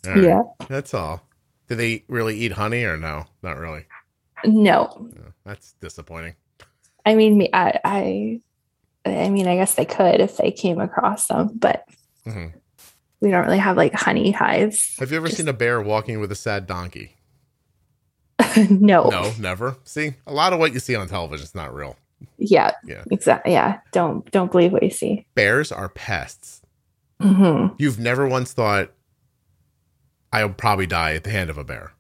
[0.05, 1.21] All right, yeah that's all.
[1.67, 3.25] Do they really eat honey or no?
[3.41, 3.85] Not really.
[4.45, 6.35] no No, that's disappointing.
[7.07, 8.39] I mean, me- I, I,
[9.05, 11.85] I mean, I guess they could if they came across them, but
[12.27, 12.53] Mhm.
[13.21, 14.95] we don't really have like honey hives.
[14.99, 17.15] Have you ever Just- seen a bear walking with a sad donkey?
[18.69, 19.09] no.
[19.09, 19.77] No, never.
[19.83, 21.95] See, a lot of what you see on television is not real.
[22.37, 22.71] Yeah.
[22.85, 23.03] Yeah.
[23.11, 23.53] Exactly.
[23.53, 23.79] Yeah.
[23.91, 25.25] Don't don't believe what you see.
[25.35, 26.61] Bears are pests.
[27.21, 28.91] hmm You've never once thought,
[30.33, 31.93] I'll probably die at the hand of a bear.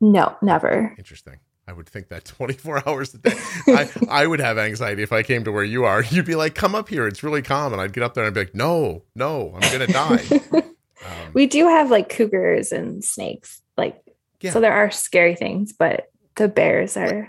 [0.00, 0.94] No, never.
[0.98, 1.36] Interesting.
[1.66, 3.32] I would think that 24 hours a day.
[3.68, 6.02] I, I would have anxiety if I came to where you are.
[6.10, 7.06] You'd be like, come up here.
[7.06, 7.72] It's really calm.
[7.72, 10.62] And I'd get up there and I'd be like, no, no, I'm going to die.
[11.04, 14.00] Um, we do have like cougars and snakes, like
[14.40, 14.52] Yeah.
[14.52, 17.28] so there are scary things, but the bears are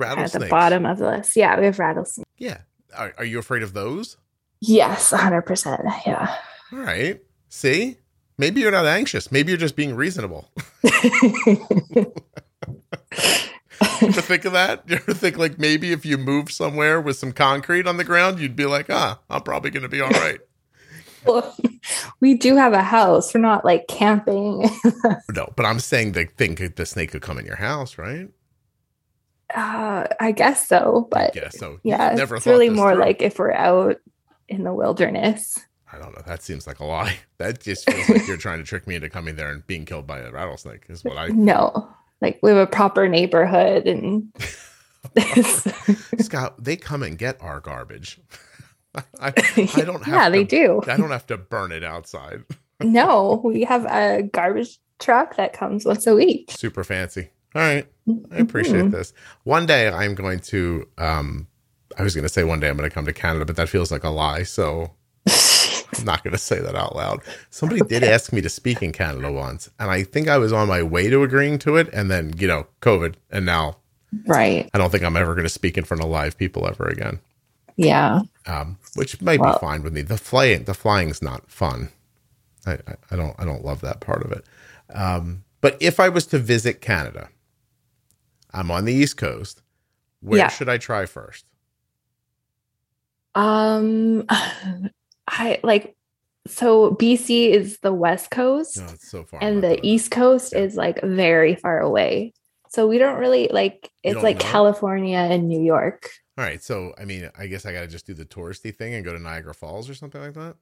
[0.00, 1.36] at the bottom of the list.
[1.36, 2.28] Yeah, we have rattlesnakes.
[2.38, 2.58] Yeah.
[2.96, 4.16] Are, are you afraid of those?
[4.60, 5.82] Yes, hundred percent.
[6.06, 6.34] Yeah.
[6.72, 7.20] All right.
[7.48, 7.98] See?
[8.38, 9.32] Maybe you're not anxious.
[9.32, 10.50] Maybe you're just being reasonable.
[10.82, 10.90] to
[14.22, 14.82] think of that?
[14.86, 18.38] You ever think like maybe if you moved somewhere with some concrete on the ground,
[18.38, 20.40] you'd be like, ah, I'm probably going to be all right.
[21.24, 21.56] Well,
[22.20, 23.34] we do have a house.
[23.34, 24.70] We're not like camping.
[25.34, 28.28] no, but I'm saying the thing the snake could come in your house, right?
[29.54, 31.50] Uh, I guess so, but Yeah.
[31.50, 33.00] So yeah, never it's really more through.
[33.00, 33.96] like if we're out
[34.48, 35.58] in the wilderness.
[35.92, 36.22] I don't know.
[36.26, 37.16] That seems like a lie.
[37.38, 40.06] That just feels like you're trying to trick me into coming there and being killed
[40.06, 40.86] by a rattlesnake.
[40.88, 41.88] Is what I No,
[42.22, 44.32] like we have a proper neighborhood, and
[46.18, 46.62] Scott.
[46.62, 48.18] They come and get our garbage.
[49.20, 50.14] I, I don't have.
[50.14, 50.80] yeah, to, they do.
[50.86, 52.44] I don't have to burn it outside.
[52.80, 56.50] No, we have a garbage truck that comes once a week.
[56.52, 57.28] Super fancy.
[57.56, 57.86] All right.
[58.30, 58.90] I appreciate Mhm.
[58.92, 59.12] this.
[59.44, 61.46] One day I'm going to um
[61.98, 63.68] I was going to say one day I'm going to come to Canada, but that
[63.70, 64.90] feels like a lie, so
[65.26, 67.20] I'm not going to say that out loud.
[67.48, 70.68] Somebody did ask me to speak in Canada once, and I think I was on
[70.68, 73.78] my way to agreeing to it and then, you know, COVID and now
[74.26, 74.68] Right.
[74.74, 77.18] I don't think I'm ever going to speak in front of live people ever again.
[77.76, 78.20] Yeah.
[78.46, 80.02] Um, which might Well- be fine with me.
[80.02, 81.90] The flying, the flying's not fun.
[82.66, 84.44] I, I, I don't, I don't love that part of it.
[84.94, 87.28] Um, but if I was to visit Canada,
[88.52, 89.62] I'm on the East Coast.
[90.20, 90.48] Where Yeah.
[90.48, 91.44] should I try first?
[93.34, 94.24] Um
[95.28, 95.96] I like
[96.46, 99.42] so BC is the west coast it's so far.
[99.42, 102.32] and the east coast is like very far away.
[102.70, 104.44] So we don't really like it's like know?
[104.44, 106.08] California and New York.
[106.38, 106.62] All right.
[106.62, 109.12] So, I mean, I guess I got to just do the touristy thing and go
[109.14, 110.56] to Niagara Falls or something like that.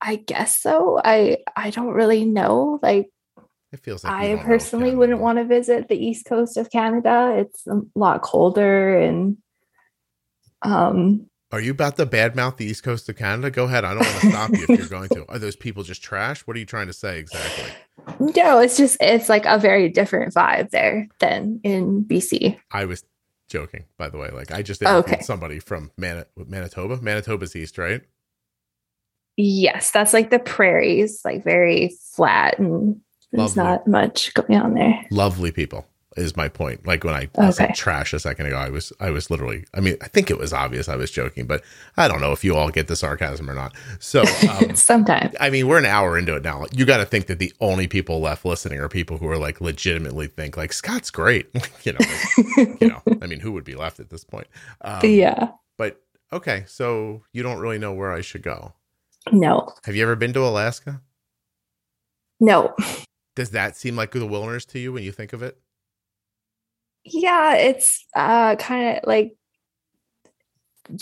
[0.00, 1.00] I guess so.
[1.02, 2.78] I I don't really know.
[2.82, 3.08] Like
[3.72, 7.34] It feels like I personally wouldn't want to visit the east coast of Canada.
[7.38, 9.36] It's a lot colder and
[10.62, 13.50] um Are you about to badmouth the East Coast of Canada?
[13.50, 13.84] Go ahead.
[13.84, 15.24] I don't want to stop you if you're going to.
[15.28, 16.46] Are those people just trash?
[16.46, 17.64] What are you trying to say exactly?
[18.36, 22.58] no, it's just it's like a very different vibe there than in BC.
[22.70, 23.04] I was
[23.48, 24.30] joking, by the way.
[24.30, 25.22] Like I just interviewed Okay.
[25.22, 27.00] somebody from Mani- Manitoba.
[27.02, 28.02] Manitoba's east, right?
[29.36, 33.00] Yes, that's like the prairies, like very flat and
[33.32, 33.72] there's Lovely.
[33.72, 35.04] not much going on there.
[35.10, 35.86] Lovely people
[36.16, 36.86] is my point.
[36.86, 39.64] Like when I, I said trash a second ago, I was I was literally.
[39.74, 41.62] I mean, I think it was obvious I was joking, but
[41.96, 43.74] I don't know if you all get the sarcasm or not.
[44.00, 44.24] So.
[44.50, 45.34] Um, Sometimes.
[45.38, 46.66] I mean, we're an hour into it now.
[46.72, 49.60] You got to think that the only people left listening are people who are like
[49.60, 51.48] legitimately think like Scott's great.
[51.84, 53.02] you know, like, you know.
[53.20, 54.46] I mean, who would be left at this point?
[54.80, 55.50] Um, yeah.
[55.76, 56.00] But
[56.32, 58.72] okay, so you don't really know where I should go.
[59.32, 59.72] No.
[59.84, 61.02] Have you ever been to Alaska?
[62.38, 62.74] No.
[63.36, 65.56] Does that seem like the wilderness to you when you think of it?
[67.04, 69.36] Yeah, it's uh kind of like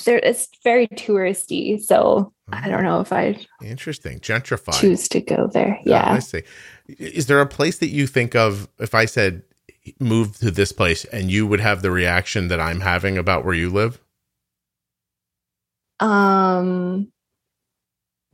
[0.05, 4.19] there it's very touristy, so I don't know if I Interesting.
[4.21, 4.81] Gentrified.
[4.81, 5.79] choose to go there.
[5.85, 6.43] Yeah, I see.
[6.89, 9.43] Is there a place that you think of if I said
[10.01, 13.55] move to this place and you would have the reaction that I'm having about where
[13.55, 14.01] you live?
[16.01, 17.13] Um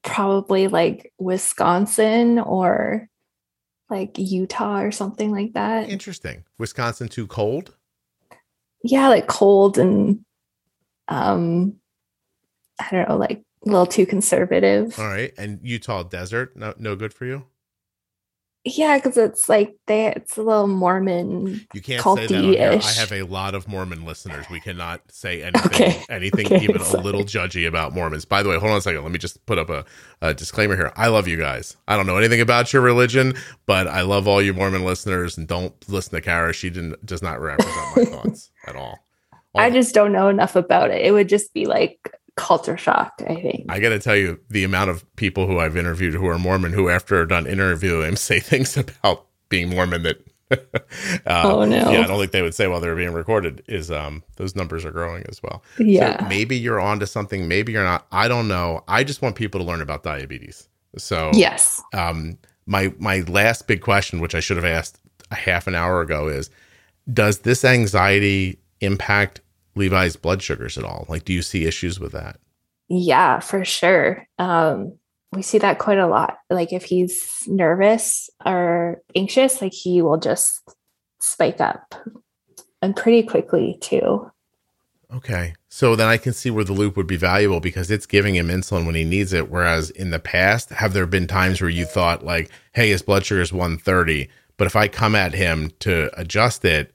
[0.03, 3.10] probably like Wisconsin or
[3.91, 5.89] like Utah or something like that.
[5.89, 6.45] Interesting.
[6.59, 7.77] Wisconsin too cold?
[8.83, 10.25] Yeah, like cold and
[11.09, 11.75] um
[12.81, 14.99] I don't know, like a little too conservative.
[14.99, 15.33] All right.
[15.37, 17.45] And Utah desert, no no good for you?
[18.65, 21.67] Yeah, because it's like they it's a little Mormon.
[21.73, 22.85] You can't say that.
[22.85, 24.45] I have a lot of Mormon listeners.
[24.51, 26.05] We cannot say anything Okay.
[26.11, 28.27] anything Okay, even a little judgy about Mormons.
[28.27, 29.03] By the way, hold on a second.
[29.03, 29.87] Let me just put up a,
[30.21, 30.93] a disclaimer here.
[30.95, 31.79] I love you guys.
[31.89, 33.33] I don't know anything about your religion,
[33.65, 36.53] but I love all you Mormon listeners and don't listen to Kara.
[36.53, 38.99] She didn't does not represent my thoughts at all.
[39.55, 41.01] All I just don't know enough about it.
[41.05, 43.67] It would just be like culture shock, I think.
[43.69, 46.73] I got to tell you, the amount of people who I've interviewed who are Mormon
[46.73, 50.19] who, after done interviewing, say things about being Mormon that,
[51.27, 51.91] uh, Oh, no.
[51.91, 53.63] yeah, I don't think they would say while they're being recorded.
[53.69, 55.63] Is um those numbers are growing as well.
[55.79, 56.21] yeah.
[56.23, 58.07] So maybe you're onto something, maybe you're not.
[58.11, 58.83] I don't know.
[58.89, 60.69] I just want people to learn about diabetes.
[60.99, 61.81] So yes.
[61.95, 62.37] um,
[62.67, 64.99] my my last big question, which I should have asked
[65.31, 66.51] a half an hour ago, is:
[67.13, 69.41] Does this anxiety impact
[69.75, 71.07] Levi's blood sugars at all?
[71.09, 72.39] Like, do you see issues with that?
[72.89, 74.27] Yeah, for sure.
[74.39, 74.99] Um,
[75.33, 76.39] we see that quite a lot.
[76.49, 80.61] Like if he's nervous or anxious, like he will just
[81.21, 81.95] spike up
[82.83, 84.31] and pretty quickly too.
[85.15, 85.55] Okay.
[85.69, 88.49] So then I can see where the loop would be valuable because it's giving him
[88.49, 89.51] insulin when he needs it.
[89.51, 93.25] Whereas in the past, have there been times where you thought, like, hey, his blood
[93.25, 96.93] sugar is 130, but if I come at him to adjust it,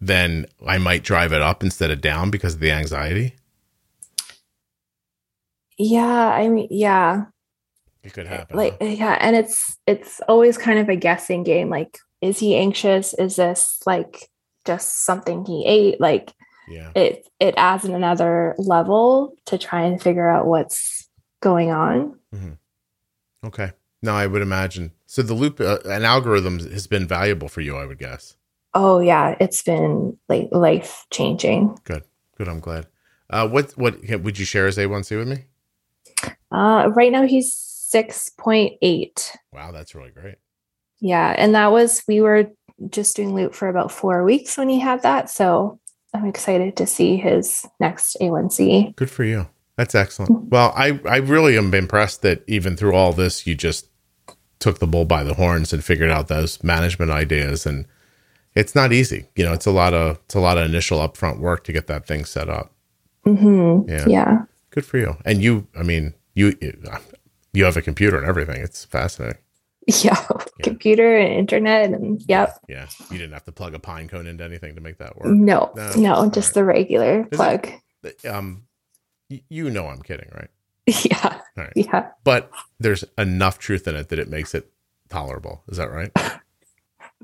[0.00, 3.36] then I might drive it up instead of down because of the anxiety?
[5.76, 7.26] Yeah, I mean, yeah.
[8.02, 8.56] It could eh, happen.
[8.56, 8.78] like huh?
[8.86, 13.14] Eh, yeah and it's it's always kind of a guessing game like is he anxious
[13.14, 14.28] is this like
[14.66, 16.34] just something he ate like
[16.68, 16.90] yeah.
[16.94, 21.08] it it adds another level to try and figure out what's
[21.40, 22.52] going on mm-hmm.
[23.44, 23.72] Okay.
[24.02, 24.92] No, I would imagine.
[25.06, 28.36] So the loop, uh, an algorithm has been valuable for you, I would guess.
[28.74, 32.02] Oh yeah it's been like life changing Good.
[32.36, 32.48] Good.
[32.48, 32.86] I'm glad.
[33.30, 35.44] Uh, what, what, would you share his A1C with me?
[36.52, 37.52] uh right now he's
[37.92, 40.36] 6.8 Wow, that's really great.
[41.00, 42.50] yeah and that was we were
[42.90, 45.78] just doing loop for about four weeks when he had that so
[46.12, 49.48] i'm excited to see his next a1c Good for you.
[49.76, 50.50] That's excellent.
[50.50, 53.88] Well, I, I really am impressed that even through all this, you just
[54.60, 57.66] took the bull by the horns and figured out those management ideas.
[57.66, 57.86] And
[58.54, 59.26] it's not easy.
[59.36, 61.86] You know, it's a lot of, it's a lot of initial upfront work to get
[61.88, 62.72] that thing set up.
[63.26, 63.88] Mm-hmm.
[63.90, 64.04] Yeah.
[64.06, 65.16] yeah Good for you.
[65.24, 66.56] And you, I mean, you,
[67.52, 68.60] you have a computer and everything.
[68.60, 69.38] It's fascinating.
[70.02, 70.16] Yeah,
[70.62, 72.58] computer and internet, and yep.
[72.70, 75.26] Yeah, you didn't have to plug a pine cone into anything to make that work.
[75.26, 76.54] No, No, no, just right.
[76.54, 77.68] the regular Is it- plug.
[78.26, 78.62] Um,
[79.28, 80.48] you know I'm kidding, right?
[81.04, 81.72] Yeah, right.
[81.76, 82.08] yeah.
[82.24, 82.50] But
[82.80, 84.70] there's enough truth in it that it makes it
[85.10, 85.62] tolerable.
[85.68, 86.10] Is that right?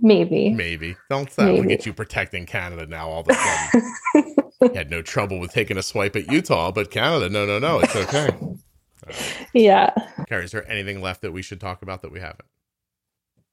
[0.00, 0.50] Maybe.
[0.50, 0.96] Maybe.
[1.08, 1.74] Don't that Maybe.
[1.74, 4.34] at you protecting Canada now all of a sudden.
[4.62, 7.80] you had no trouble with taking a swipe at Utah, but Canada, no, no, no,
[7.80, 8.30] it's okay.
[9.54, 9.92] yeah.
[10.28, 12.48] Carrie, is there anything left that we should talk about that we haven't?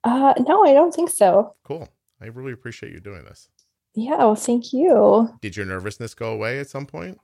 [0.04, 1.56] Uh, no, I don't think so.
[1.64, 1.90] Cool.
[2.22, 3.50] I really appreciate you doing this.
[3.94, 4.18] Yeah.
[4.18, 5.30] Well, thank you.
[5.42, 7.20] Did your nervousness go away at some point?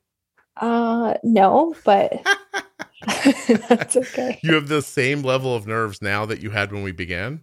[0.58, 2.22] Uh, no, but
[3.70, 4.40] that's okay.
[4.44, 7.42] You have the same level of nerves now that you had when we began?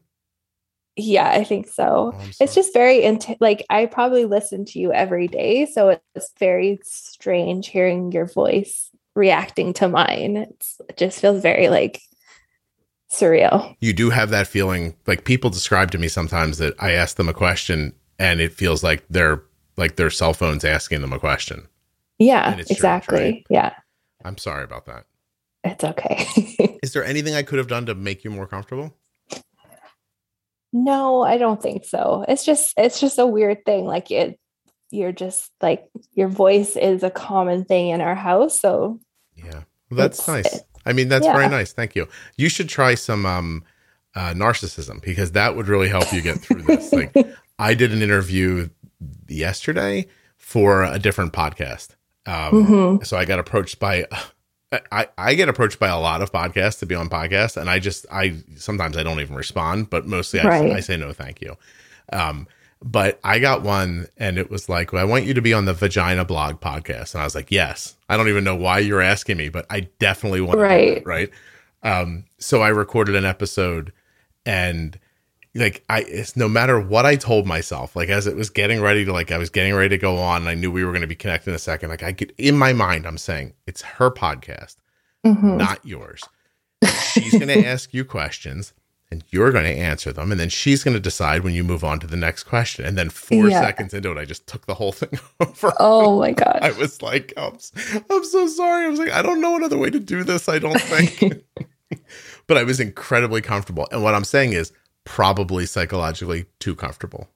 [1.01, 2.13] Yeah, I think so.
[2.15, 6.33] Oh, It's just very int- like I probably listen to you every day, so it's
[6.39, 10.37] very strange hearing your voice reacting to mine.
[10.37, 12.01] It's, it just feels very like
[13.13, 13.75] surreal.
[13.81, 17.29] you do have that feeling like people describe to me sometimes that I ask them
[17.29, 19.43] a question and it feels like they're
[19.77, 21.67] like their cell phones asking them a question.
[22.19, 23.19] Yeah, And it's strange, exactly.
[23.21, 23.47] right?
[23.51, 23.73] Yeah,
[24.25, 25.07] I'm sorry about that.
[25.65, 26.79] it's okay.
[26.83, 28.95] Is there anything I could have done to make you more comfortable?
[30.73, 32.25] No, I don't think so.
[32.29, 33.85] It's just it's just a weird thing.
[33.87, 34.39] Like it,
[34.91, 39.01] you're just like your voice is a common thing in our house, so
[39.37, 39.63] Yeah.
[39.91, 40.61] Well, that's nice.
[40.87, 41.73] I mean, that's very nice.
[41.73, 42.09] Thank you.
[42.37, 43.65] You should try some um
[44.15, 46.93] uh narcissism because that would really help you get through this.
[46.93, 47.15] Like
[47.59, 48.69] I did an interview
[49.29, 50.07] yesterday
[50.37, 51.91] for a different podcast.
[52.27, 53.07] Um Mhm.
[53.07, 54.07] so I got approached by
[54.93, 57.79] I, I get approached by a lot of podcasts to be on podcasts and I
[57.81, 60.73] just I sometimes I don't even respond, but mostly I, Right.
[60.73, 61.57] I say no thank you.
[62.13, 62.47] Um
[62.83, 65.67] but I got one and it was like, well, I want you to be on
[65.67, 67.13] the Vagina Blog podcast.
[67.15, 67.95] And I was like, yes.
[68.09, 71.07] I don't even know why you're asking me, but I definitely want to do Right.
[71.07, 71.31] right?
[71.83, 73.93] Um, so I recorded an episode
[74.47, 74.99] and
[75.55, 79.05] like I it's no matter what I told myself, like as it was getting ready
[79.05, 81.01] to like I was getting ready to go on, and I knew we were going
[81.03, 81.89] to be connected in a second.
[81.91, 84.77] Like I could in my mind, I'm saying it's her podcast,
[85.27, 85.57] Mhm.
[85.57, 86.23] not yours.
[87.13, 88.73] She's going to ask you questions
[89.13, 90.31] and you're going to answer them.
[90.31, 92.85] And then she's going to decide when you move on to the next question.
[92.85, 93.61] And then four Yeah.
[93.61, 95.73] seconds into it, I just took the whole thing over.
[95.81, 96.61] Oh my god.
[96.63, 97.59] I was like, I'm,
[98.09, 98.87] I'm so sorry.
[98.87, 100.49] I was like, I don't know another way to do this.
[100.49, 101.43] I don't think.
[102.47, 103.89] but I was incredibly comfortable.
[103.91, 104.73] And what I'm saying is
[105.11, 107.29] probably psychologically too comfortable.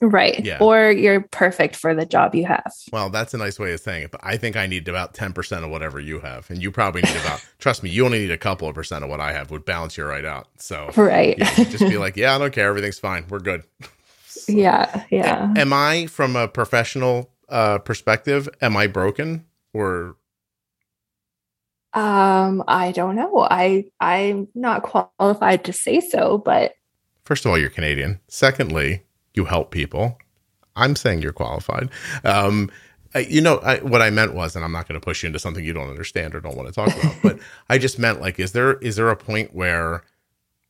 [0.00, 0.42] right.
[0.42, 0.56] Yeah.
[0.58, 2.72] Or you're perfect for the job you have.
[2.90, 5.62] Well, that's a nice way of saying it, but I think I need about 10%
[5.64, 6.48] of whatever you have.
[6.50, 9.10] And you probably need about, trust me, you only need a couple of percent of
[9.10, 10.48] what I have would balance you right out.
[10.56, 11.36] So Right.
[11.38, 12.68] yeah, just be like, yeah, I don't care.
[12.70, 13.26] Everything's fine.
[13.28, 13.64] We're good.
[14.26, 15.04] So- yeah.
[15.10, 15.52] Yeah.
[15.56, 19.44] Am I, from a professional uh, perspective, am I broken
[19.74, 20.16] or
[21.92, 23.46] Um, I don't know.
[23.48, 26.72] I I'm not qualified to say so, but
[27.24, 28.20] first of all, you're Canadian.
[28.28, 29.02] Secondly,
[29.34, 30.18] you help people.
[30.76, 31.88] I'm saying you're qualified.
[32.24, 32.70] Um,
[33.28, 35.38] you know, I, what I meant was, and I'm not going to push you into
[35.38, 37.38] something you don't understand or don't want to talk about, but
[37.68, 40.02] I just meant like, is there is there a point where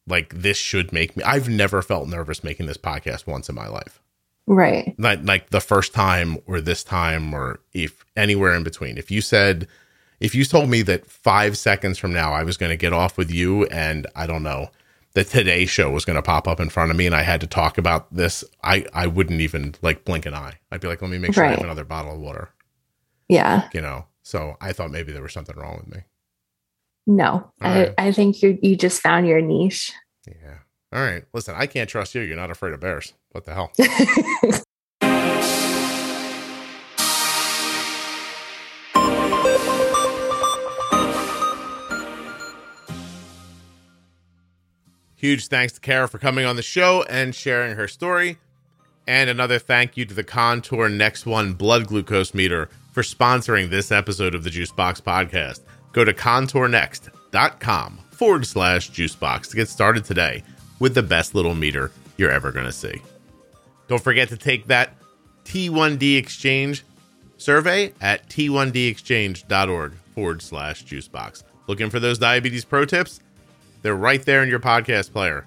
[0.07, 1.23] like this should make me?
[1.23, 4.01] I've never felt nervous making this podcast once in my life.
[4.47, 4.95] right.
[4.99, 8.99] Like like the first time or this time or if anywhere in between.
[8.99, 9.67] If you said,
[10.21, 13.17] if you told me that five seconds from now I was going to get off
[13.17, 14.69] with you and I don't know
[15.15, 17.41] the Today Show was going to pop up in front of me and I had
[17.41, 20.59] to talk about this, I I wouldn't even like blink an eye.
[20.71, 22.51] I'd be like, let me make sure I have another bottle of water,
[23.29, 23.69] Yeah.
[23.73, 24.07] you know.
[24.23, 26.03] So I thought maybe there was something wrong with me.
[27.07, 27.51] No.
[27.61, 27.95] I, right.
[27.99, 29.93] I think you you just found your niche.
[30.27, 30.59] Yeah.
[30.93, 31.25] All right.
[31.33, 32.23] Listen, I can't trust you.
[32.23, 33.13] You're not afraid of bears.
[33.33, 33.73] What the hell?
[45.25, 48.37] Huge thanks to Kara for coming on the show and sharing her story.
[49.07, 53.91] And another thank you to the Contour Next One blood glucose meter for sponsoring this
[53.91, 55.61] episode of the Juicebox Podcast.
[55.93, 60.43] Go to contournext.com forward slash juicebox to get started today
[60.79, 63.01] with the best little meter you're ever going to see.
[63.89, 64.95] Don't forget to take that
[65.47, 66.85] T1D Exchange
[67.39, 71.45] survey at t1dexchange.org forward slash juicebox.
[71.67, 73.21] Looking for those diabetes pro tips?
[73.85, 75.47] They're right there in your podcast player.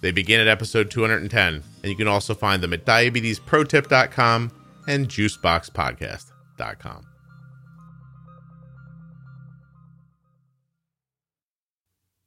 [0.00, 4.52] They begin at episode 210, and you can also find them at diabetesprotip.com
[4.86, 7.06] and juiceboxpodcast.com.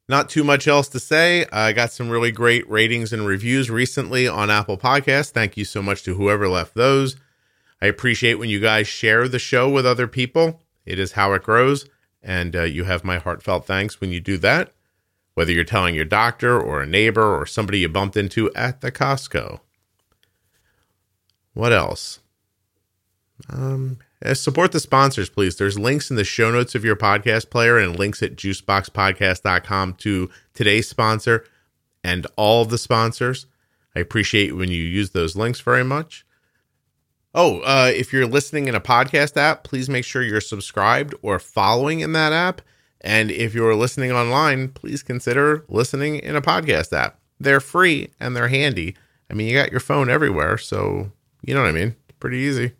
[0.09, 1.45] Not too much else to say.
[1.49, 5.31] I got some really great ratings and reviews recently on Apple Podcasts.
[5.31, 7.15] Thank you so much to whoever left those.
[7.81, 10.61] I appreciate when you guys share the show with other people.
[10.85, 11.87] It is how it grows,
[12.21, 14.74] and uh, you have my heartfelt thanks when you do that.
[15.35, 18.91] Whether you're telling your doctor or a neighbor or somebody you bumped into at the
[18.91, 19.59] Costco.
[21.53, 22.19] What else?
[23.49, 25.57] Um, uh, support the sponsors, please.
[25.57, 30.29] There's links in the show notes of your podcast player and links at juiceboxpodcast.com to
[30.53, 31.45] today's sponsor
[32.03, 33.45] and all of the sponsors.
[33.95, 36.25] I appreciate when you use those links very much.
[37.33, 41.37] Oh, uh, if you're listening in a podcast app, please make sure you're subscribed or
[41.37, 42.61] following in that app.
[43.01, 47.19] And if you're listening online, please consider listening in a podcast app.
[47.39, 48.95] They're free and they're handy.
[49.29, 51.11] I mean, you got your phone everywhere, so
[51.41, 51.95] you know what I mean.
[52.19, 52.71] Pretty easy.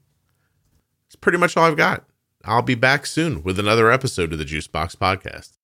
[1.07, 2.05] It's pretty much all I've got.
[2.43, 5.54] I'll be back soon with another episode of the Juicebox Podcast.